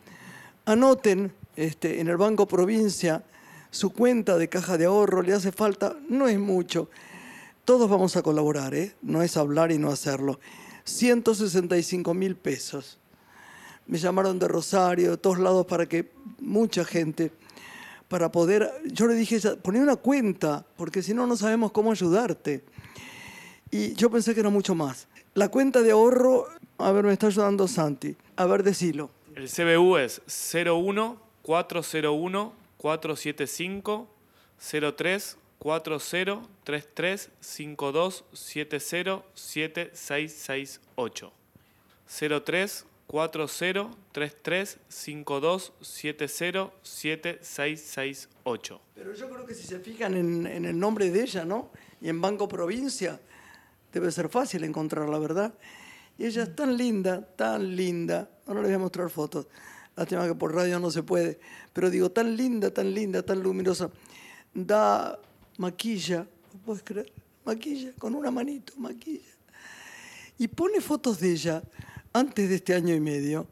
[0.65, 3.23] anoten este, en el Banco Provincia
[3.71, 6.89] su cuenta de caja de ahorro, le hace falta, no es mucho.
[7.67, 8.95] Todos vamos a colaborar, ¿eh?
[9.03, 10.41] no es hablar y no hacerlo.
[10.85, 12.99] 165 mil pesos.
[13.89, 17.33] Me llamaron de Rosario, de todos lados, para que mucha gente,
[18.07, 21.91] para poder, yo le dije, "Ya, poné una cuenta, porque si no, no sabemos cómo
[21.91, 22.63] ayudarte.
[23.71, 25.09] Y yo pensé que era mucho más.
[25.35, 26.47] La cuenta de ahorro,
[26.79, 28.17] a ver, me está ayudando Santi.
[28.37, 29.11] A ver, decilo.
[29.35, 34.09] El CBU es 01 401 475
[34.97, 41.33] 03 40 33 52 70 7668.
[42.45, 46.29] 03 40 33 52 70
[46.83, 48.81] 7668.
[48.95, 51.71] Pero yo creo que si se fijan en, el nombre de ella, ¿no?
[52.03, 53.19] Y en Banco Provincia,
[53.91, 55.55] debe ser fácil encontrarla, ¿verdad?
[56.19, 58.29] Y ella es tan linda, tan linda.
[58.47, 59.47] Ahora les voy a mostrar fotos.
[59.97, 61.41] Lástima que por radio no se puede.
[61.73, 63.91] Pero digo, tan linda, tan linda, tan luminosa.
[64.53, 65.19] Da
[65.57, 67.11] maquilla, ¿lo puedes creer?
[67.47, 69.33] Maquilla, con una manito, maquilla.
[70.37, 71.63] Y pone fotos de ella
[72.13, 73.47] antes de este año y medio,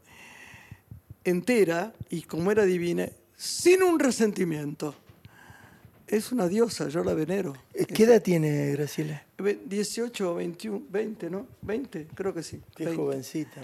[1.23, 4.95] entera, y como era divina, sin un resentimiento.
[6.07, 7.53] Es una diosa, yo la venero.
[7.73, 9.25] Eh, ¿Qué edad tiene Graciela?
[9.37, 11.47] Ve- 18 o 21, 20, ¿no?
[11.63, 12.61] 20, creo que sí.
[12.75, 12.95] Qué 20.
[13.01, 13.61] jovencita.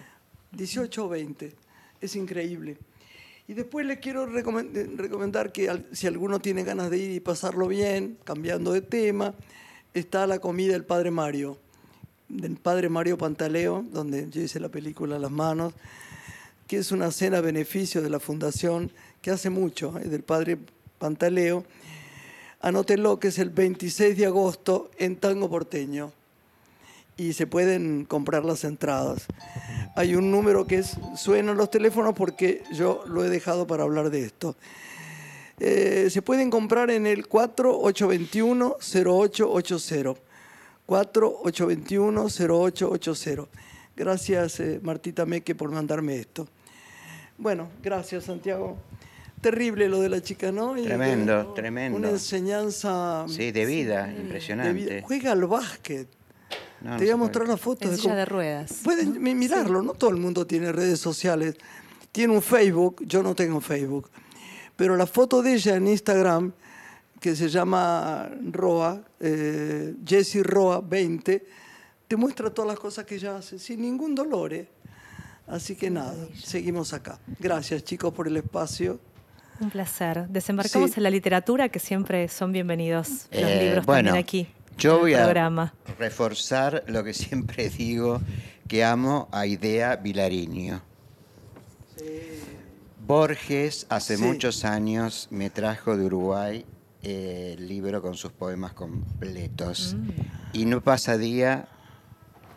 [0.52, 1.54] 18 o 20.
[2.02, 2.78] Es increíble.
[3.48, 7.68] Y después les quiero recomen- recomendar que si alguno tiene ganas de ir y pasarlo
[7.68, 9.34] bien, cambiando de tema,
[9.94, 11.58] está la comida del Padre Mario,
[12.34, 15.74] del Padre Mario Pantaleo, donde yo hice la película Las Manos,
[16.68, 20.58] que es una cena a beneficio de la fundación que hace mucho, eh, del Padre
[20.98, 21.64] Pantaleo.
[22.62, 26.14] Anótenlo que es el 26 de agosto en Tango Porteño
[27.18, 29.26] y se pueden comprar las entradas.
[29.96, 34.10] Hay un número que es, suenan los teléfonos porque yo lo he dejado para hablar
[34.10, 34.56] de esto.
[35.60, 40.18] Eh, se pueden comprar en el 4821-0880.
[40.88, 43.48] 4821-0880.
[43.96, 46.48] Gracias, eh, Martita Meque, por mandarme esto.
[47.38, 48.78] Bueno, gracias, Santiago.
[49.42, 50.78] Terrible lo de la chica, ¿no?
[50.78, 51.98] Y, Tremendo, bueno, tremendo.
[51.98, 54.22] Una enseñanza Sí, de vida, de vida.
[54.22, 55.02] impresionante.
[55.06, 56.08] Juega al básquet.
[56.82, 57.54] No, no Te voy a mostrar puede.
[57.54, 57.86] la foto.
[57.86, 58.80] En de silla de ruedas.
[58.84, 61.56] Pueden mi- mirarlo, no todo el mundo tiene redes sociales.
[62.12, 64.10] Tiene un Facebook, yo no tengo Facebook.
[64.76, 66.54] Pero la foto de ella en Instagram,
[67.24, 71.46] que se llama Roa, eh, Jessie Roa 20,
[72.06, 74.54] te muestra todas las cosas que ella hace, sin ningún dolor.
[74.54, 74.68] ¿eh?
[75.48, 77.18] Así que nada, seguimos acá.
[77.40, 79.00] Gracias chicos por el espacio.
[79.62, 80.28] Un placer.
[80.28, 80.96] Desembarcamos Sí.
[81.00, 84.48] en la literatura, que siempre son bienvenidos los Eh, libros bueno, también aquí.
[84.78, 85.74] Yo voy el a programa.
[85.98, 88.20] reforzar lo que siempre digo,
[88.68, 90.82] que amo a Idea Vilariño.
[93.08, 94.24] Borges hace Sí.
[94.24, 96.66] muchos años me trajo de Uruguay
[97.04, 99.96] eh, el libro con sus poemas completos.
[99.98, 100.10] Mm.
[100.54, 101.68] Y no pasa día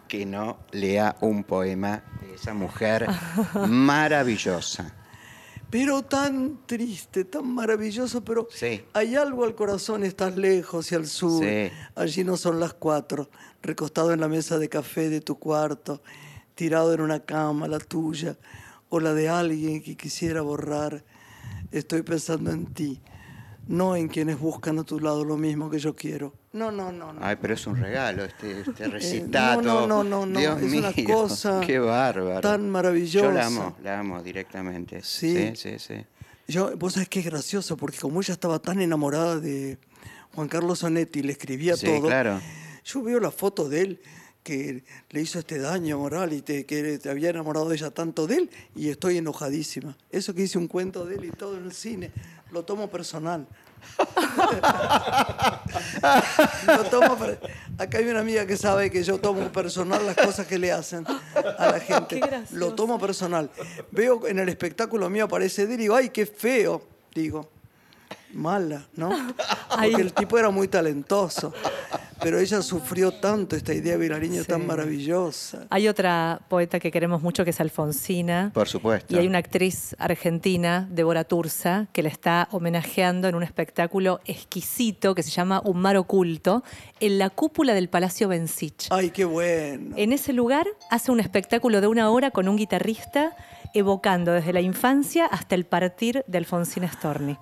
[0.09, 3.07] que no lea un poema de esa mujer
[3.69, 4.95] maravillosa.
[5.69, 8.85] Pero tan triste, tan maravilloso, pero Sí.
[8.93, 11.43] hay algo al corazón, estás lejos y al sur.
[11.45, 11.71] Sí.
[11.97, 13.29] Allí no son las cuatro,
[13.63, 16.01] recostado en la mesa de café de tu cuarto,
[16.55, 18.37] tirado en una cama, la tuya,
[18.89, 21.05] o la de alguien que quisiera borrar.
[21.73, 23.01] Estoy pensando en ti,
[23.67, 26.33] no en quienes buscan a tu lado lo mismo que yo quiero.
[26.53, 27.21] No, no, no, no.
[27.23, 29.61] Ay, pero es un regalo este, este recitado.
[29.61, 32.41] Eh, no, no, no, no, Dios es una mío, cosa Qué bárbaro.
[32.41, 33.27] tan maravillosa.
[33.27, 35.03] Yo la amo, la amo directamente.
[35.03, 35.53] Sí.
[35.55, 35.79] sí, sí.
[35.79, 35.95] sí.
[36.49, 39.79] Yo, vos sabés que es gracioso, porque como ella estaba tan enamorada de
[40.35, 42.03] Juan Carlos Sonetti, le escribía Sí, todo.
[42.03, 42.41] claro.
[42.85, 44.01] Yo veo la foto de él
[44.45, 48.37] que le hizo este daño moral y te, que te había enamorado ella tanto de
[48.37, 49.97] él y estoy enojadísima.
[50.11, 52.13] Eso que hice un cuento de él y todo en el cine,
[52.51, 53.47] lo tomo personal.
[56.67, 57.17] Lo tomo
[57.79, 61.07] Acá hay una amiga que sabe que yo tomo personal las cosas que le hacen
[61.07, 62.21] a la gente.
[62.53, 63.51] Lo tomo personal.
[63.91, 66.83] Veo en el espectáculo mío aparece y digo, ay, qué feo.
[67.15, 67.49] Digo,
[68.33, 69.11] mala, ¿no?
[69.69, 71.53] Porque el tipo era muy talentoso.
[72.23, 74.49] Pero ella sufrió tanto esta idea virariña Sí.
[74.49, 75.67] tan maravillosa.
[75.71, 78.51] Hay otra poeta que queremos mucho que es Alfonsina.
[78.55, 79.15] Por supuesto.
[79.15, 85.15] Y hay una actriz argentina, Débora Turza, que la está homenajeando en un espectáculo exquisito
[85.15, 86.65] que se llama Un mar oculto,
[87.01, 88.87] en la cúpula del Palacio Bensich.
[88.91, 89.95] Ay, qué bueno.
[89.97, 93.37] En ese lugar hace un espectáculo de una hora con un guitarrista
[93.75, 97.37] evocando desde la infancia hasta el partir de Alfonsina Storni.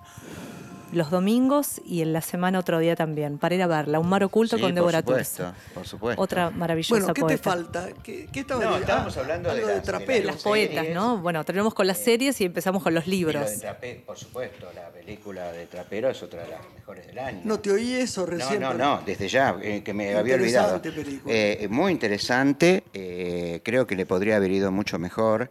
[0.91, 3.99] Los domingos y en la semana otro día también, para ir a verla.
[3.99, 5.53] Un mar oculto Sí, con por Débora supueto, Turza.
[5.73, 6.21] por supuesto.
[6.21, 7.89] Otra maravillosa Bueno, ¿qué te falta?
[8.03, 10.25] ¿Qué, qué estaba No, ah, estábamos hablando de algo las- de de traperos.
[10.35, 10.95] Las poetas, series.
[10.95, 11.17] ¿no?
[11.17, 13.49] Bueno, terminamos con las series y empezamos con los lo libros.
[13.49, 17.41] de Trape- por supuesto, la película de Trapero es otra de las mejores del año.
[17.43, 18.61] No te oí eso No, recién.
[18.61, 20.81] no, pero- no, desde ya, eh, que me había olvidado.
[20.81, 21.33] Película.
[21.33, 25.49] Eh, muy interesante, eh, creo que le podría haber ido mucho mejor.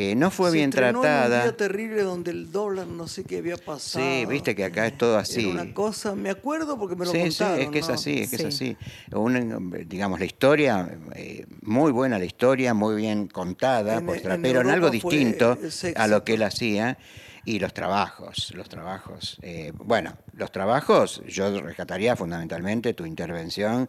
[0.00, 1.42] Eh, no fue Se bien en un tratada.
[1.42, 4.04] día terrible donde el dólar no sé qué había pasado.
[4.04, 5.40] Sí, viste que acá es todo así.
[5.40, 7.60] Era una cosa, me acuerdo porque me lo Sí, sí, contaron.
[7.60, 7.94] es que es ¿no?
[7.94, 8.42] así, es que Sí.
[8.46, 8.76] es así.
[9.10, 14.22] Un, digamos, la historia, eh, muy buena la historia, muy bien contada En- por en
[14.22, 15.58] Trapero, en, algo Europa fue distinto
[15.96, 16.54] a lo que él pues.
[16.54, 16.96] hacía.
[17.44, 19.40] Y los trabajos, los trabajos.
[19.42, 23.88] eh, bueno, los trabajos, yo rescataría fundamentalmente tu intervención,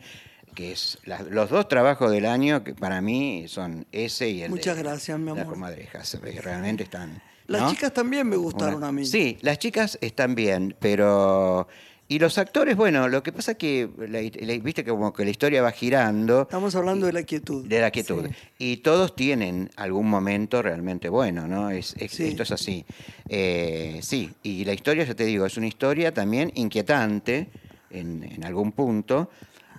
[0.54, 4.50] que es la- los dos trabajos del año que para mí son ese y el
[4.50, 6.16] Muchas de gracias, mi Las comadrejas.
[6.16, 7.22] eh, Realmente están.
[7.48, 7.72] Las ¿no?
[7.72, 9.06] chicas también me gustaron Una- a mí.
[9.06, 11.68] Sí, las chicas están bien, pero...
[12.12, 15.24] Y los actores, bueno, lo que pasa es que, la- la- viste que como que
[15.24, 17.68] la historia va girando Estamos hablando de la quietud.
[17.68, 18.26] de la quietud.
[18.26, 18.34] Sí.
[18.58, 21.70] Y todos tienen algún momento realmente bueno, ¿no?
[21.70, 22.24] Es, es- Sí.
[22.30, 22.84] Esto es así.
[23.28, 27.48] Eh, sí, y la historia, ya te digo, es una historia también inquietante
[27.92, 29.30] en, en algún punto.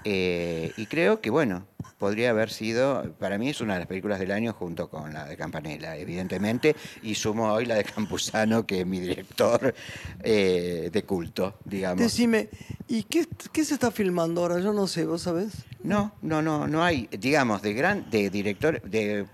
[0.04, 1.66] Eh, y creo que, bueno,
[1.98, 5.26] podría haber sido, para mí es una de las películas del año junto con la
[5.26, 9.74] de Campanella, evidentemente, y sumo hoy la de Campuzano, que es mi director
[10.22, 12.00] eh, de culto, digamos.
[12.00, 12.48] Decime,
[12.88, 14.60] ¿y qué, qué se está filmando ahora?
[14.60, 15.52] Yo no sé, ¿vos sabés?
[15.82, 19.26] No, no, no, no hay, digamos, de gran, de director, de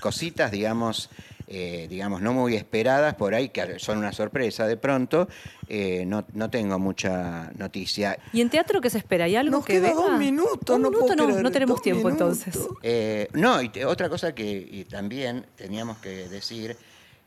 [0.00, 1.10] cositas, digamos,
[1.48, 5.28] eh, digamos, no muy esperadas por ahí, que son una sorpresa de pronto,
[5.68, 8.18] eh, no, no tengo mucha noticia.
[8.32, 9.24] ¿Y en teatro qué se espera?
[9.24, 10.02] ¿Hay algo Nos que queda venga?
[10.02, 12.46] dos minutos, Un no minuto no, creer, no tenemos tiempo minutos.
[12.46, 12.68] entonces.
[12.82, 16.76] Eh, no, y te- otra cosa que y también teníamos que decir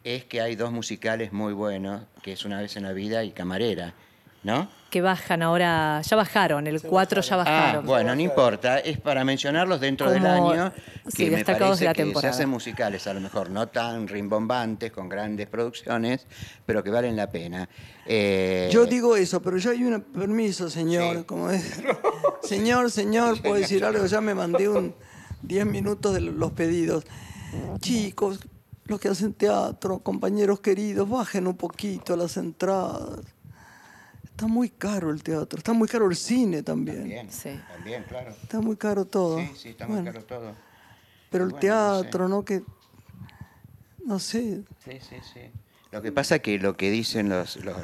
[0.03, 3.31] es que hay dos musicales muy buenos, que es Una vez en la vida y
[3.31, 3.93] Camarera,
[4.43, 4.67] ¿no?
[4.89, 7.85] Que bajan ahora, ya bajaron, el 4 ya Ah, bajaron.
[7.85, 10.73] bueno, no importa, es para mencionarlos dentro del año
[11.07, 12.33] sí, que me destacados de la que se temporada.
[12.33, 16.27] hacen musicales, a lo mejor no tan rimbombantes, con grandes producciones,
[16.65, 17.69] pero que valen la pena.
[18.05, 21.19] Eh, Yo digo eso, pero yo hay un permiso, señor.
[21.19, 21.23] Sí.
[21.23, 21.81] Como es.
[22.43, 24.05] señor, señor, puedo decir algo.
[24.07, 24.93] Ya me mandé un
[25.43, 27.05] 10 minutos de los pedidos.
[27.79, 28.39] Chicos,
[28.85, 33.19] los que hacen teatro, compañeros queridos, bajen un poquito las entradas.
[34.41, 36.97] Está muy caro el teatro, está muy caro el cine también.
[37.01, 37.59] También, Sí.
[37.71, 38.31] también, claro.
[38.31, 39.37] Está muy caro todo.
[39.37, 40.55] Sí, sí, está muy Bueno, caro todo.
[41.29, 42.01] Pero el Bueno, no sé.
[42.01, 42.43] teatro, ¿no?
[42.43, 42.63] Que,
[44.03, 45.41] no sé, Sí, sí, sí.
[45.91, 47.75] Lo que pasa que lo que dicen los, los-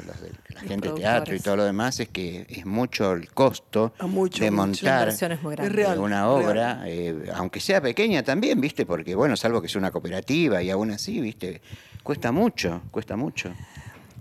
[0.52, 4.42] la gente de teatro y todo lo demás es que es mucho el costo mucho,
[4.42, 5.22] de montar es.
[5.22, 5.98] Es real.
[6.00, 8.84] una obra, eh, aunque sea pequeña también, ¿viste?
[8.84, 11.62] Porque, bueno, salvo que sea una cooperativa y aún así, ¿viste?
[12.02, 13.52] Cuesta mucho, cuesta mucho.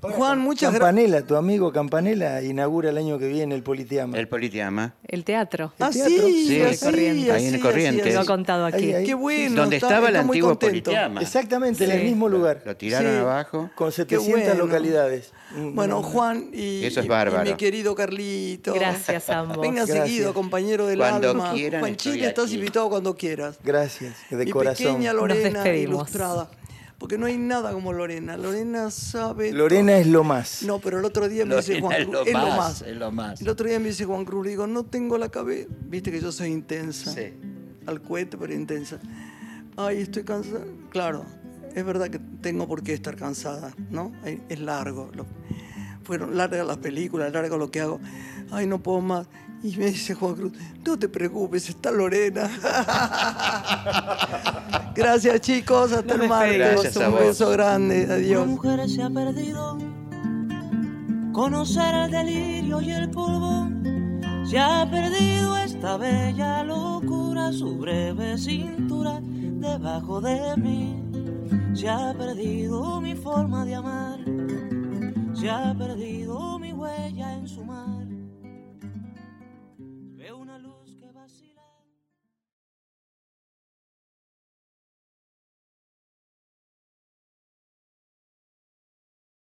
[0.01, 0.79] Juan, muchas gracias.
[0.79, 4.17] Campanella, tu amigo Campanella, inaugura el año que viene el Politeama.
[4.17, 4.93] El Politeama.
[5.07, 5.73] El teatro.
[5.79, 6.15] Ah, teatro?
[6.27, 7.29] sí, Sí, así, Corrientes.
[7.33, 8.05] Ahí en así, Corrientes.
[8.05, 8.77] así, Lo ha contado aquí.
[8.85, 9.05] Ahí, ahí.
[9.05, 9.55] Qué bueno.
[9.61, 10.57] Donde está- estaba el antiguo.
[10.59, 11.21] Politeama.
[11.21, 12.61] Exactamente, en el mismo lugar.
[12.65, 13.17] Lo tiraron Sí.
[13.17, 13.69] abajo.
[13.75, 14.65] Con 700 bueno.
[14.65, 15.31] localidades.
[15.73, 17.49] Bueno, mm, Juan y, Eso es y- y bárbaro.
[17.49, 18.73] mi querido Carlito.
[18.73, 19.59] Gracias ambos.
[19.61, 20.05] Venga Gracias.
[20.07, 21.53] seguido, compañero del Cuando alma.
[21.53, 23.57] quieran, Juanchín, estoy estás invitado cuando quieras.
[23.63, 24.85] Gracias, de mi corazón.
[24.95, 25.95] pequeña Lorena despedimos.
[26.09, 26.49] ilustrada.
[26.97, 28.37] Porque no hay nada como Lorena.
[28.37, 29.51] Lorena sabe.
[29.51, 30.63] Lorena es lo más.
[30.63, 32.13] No, pero el otro día me dice Juan es Cruz.
[32.15, 33.41] lo Es lo más, es lo más.
[33.41, 35.69] El otro día me dice Juan Cruz, le digo, no tengo la cabeza.
[35.85, 37.11] Viste que yo soy intensa.
[37.11, 37.33] Sí.
[37.85, 38.99] Al cohete, pero intensa.
[39.75, 40.65] Ay, estoy cansada.
[40.89, 41.23] Claro,
[41.75, 44.11] es verdad que tengo por qué estar cansada, ¿no?
[44.49, 45.11] Es largo.
[45.13, 45.25] lo-
[46.03, 47.99] fueron largas las películas, largo lo que hago.
[48.49, 49.27] Ay, no puedo más.
[49.63, 50.53] Y me dice Juan Cruz,
[50.85, 52.47] no te preocupes, está Lorena.
[54.95, 56.95] Gracias chicos, hasta el Nos martes.
[56.95, 57.19] Un vos.
[57.19, 58.47] beso grande, Una adiós.
[58.47, 59.77] mujer se ha perdido.
[61.33, 63.67] Conocer el delirio y el polvo.
[64.45, 71.03] Se ha perdido esta bella locura, su breve cintura debajo de mí.
[71.73, 74.19] Se ha perdido mi forma de amar.
[75.33, 76.57] Se ha perdido.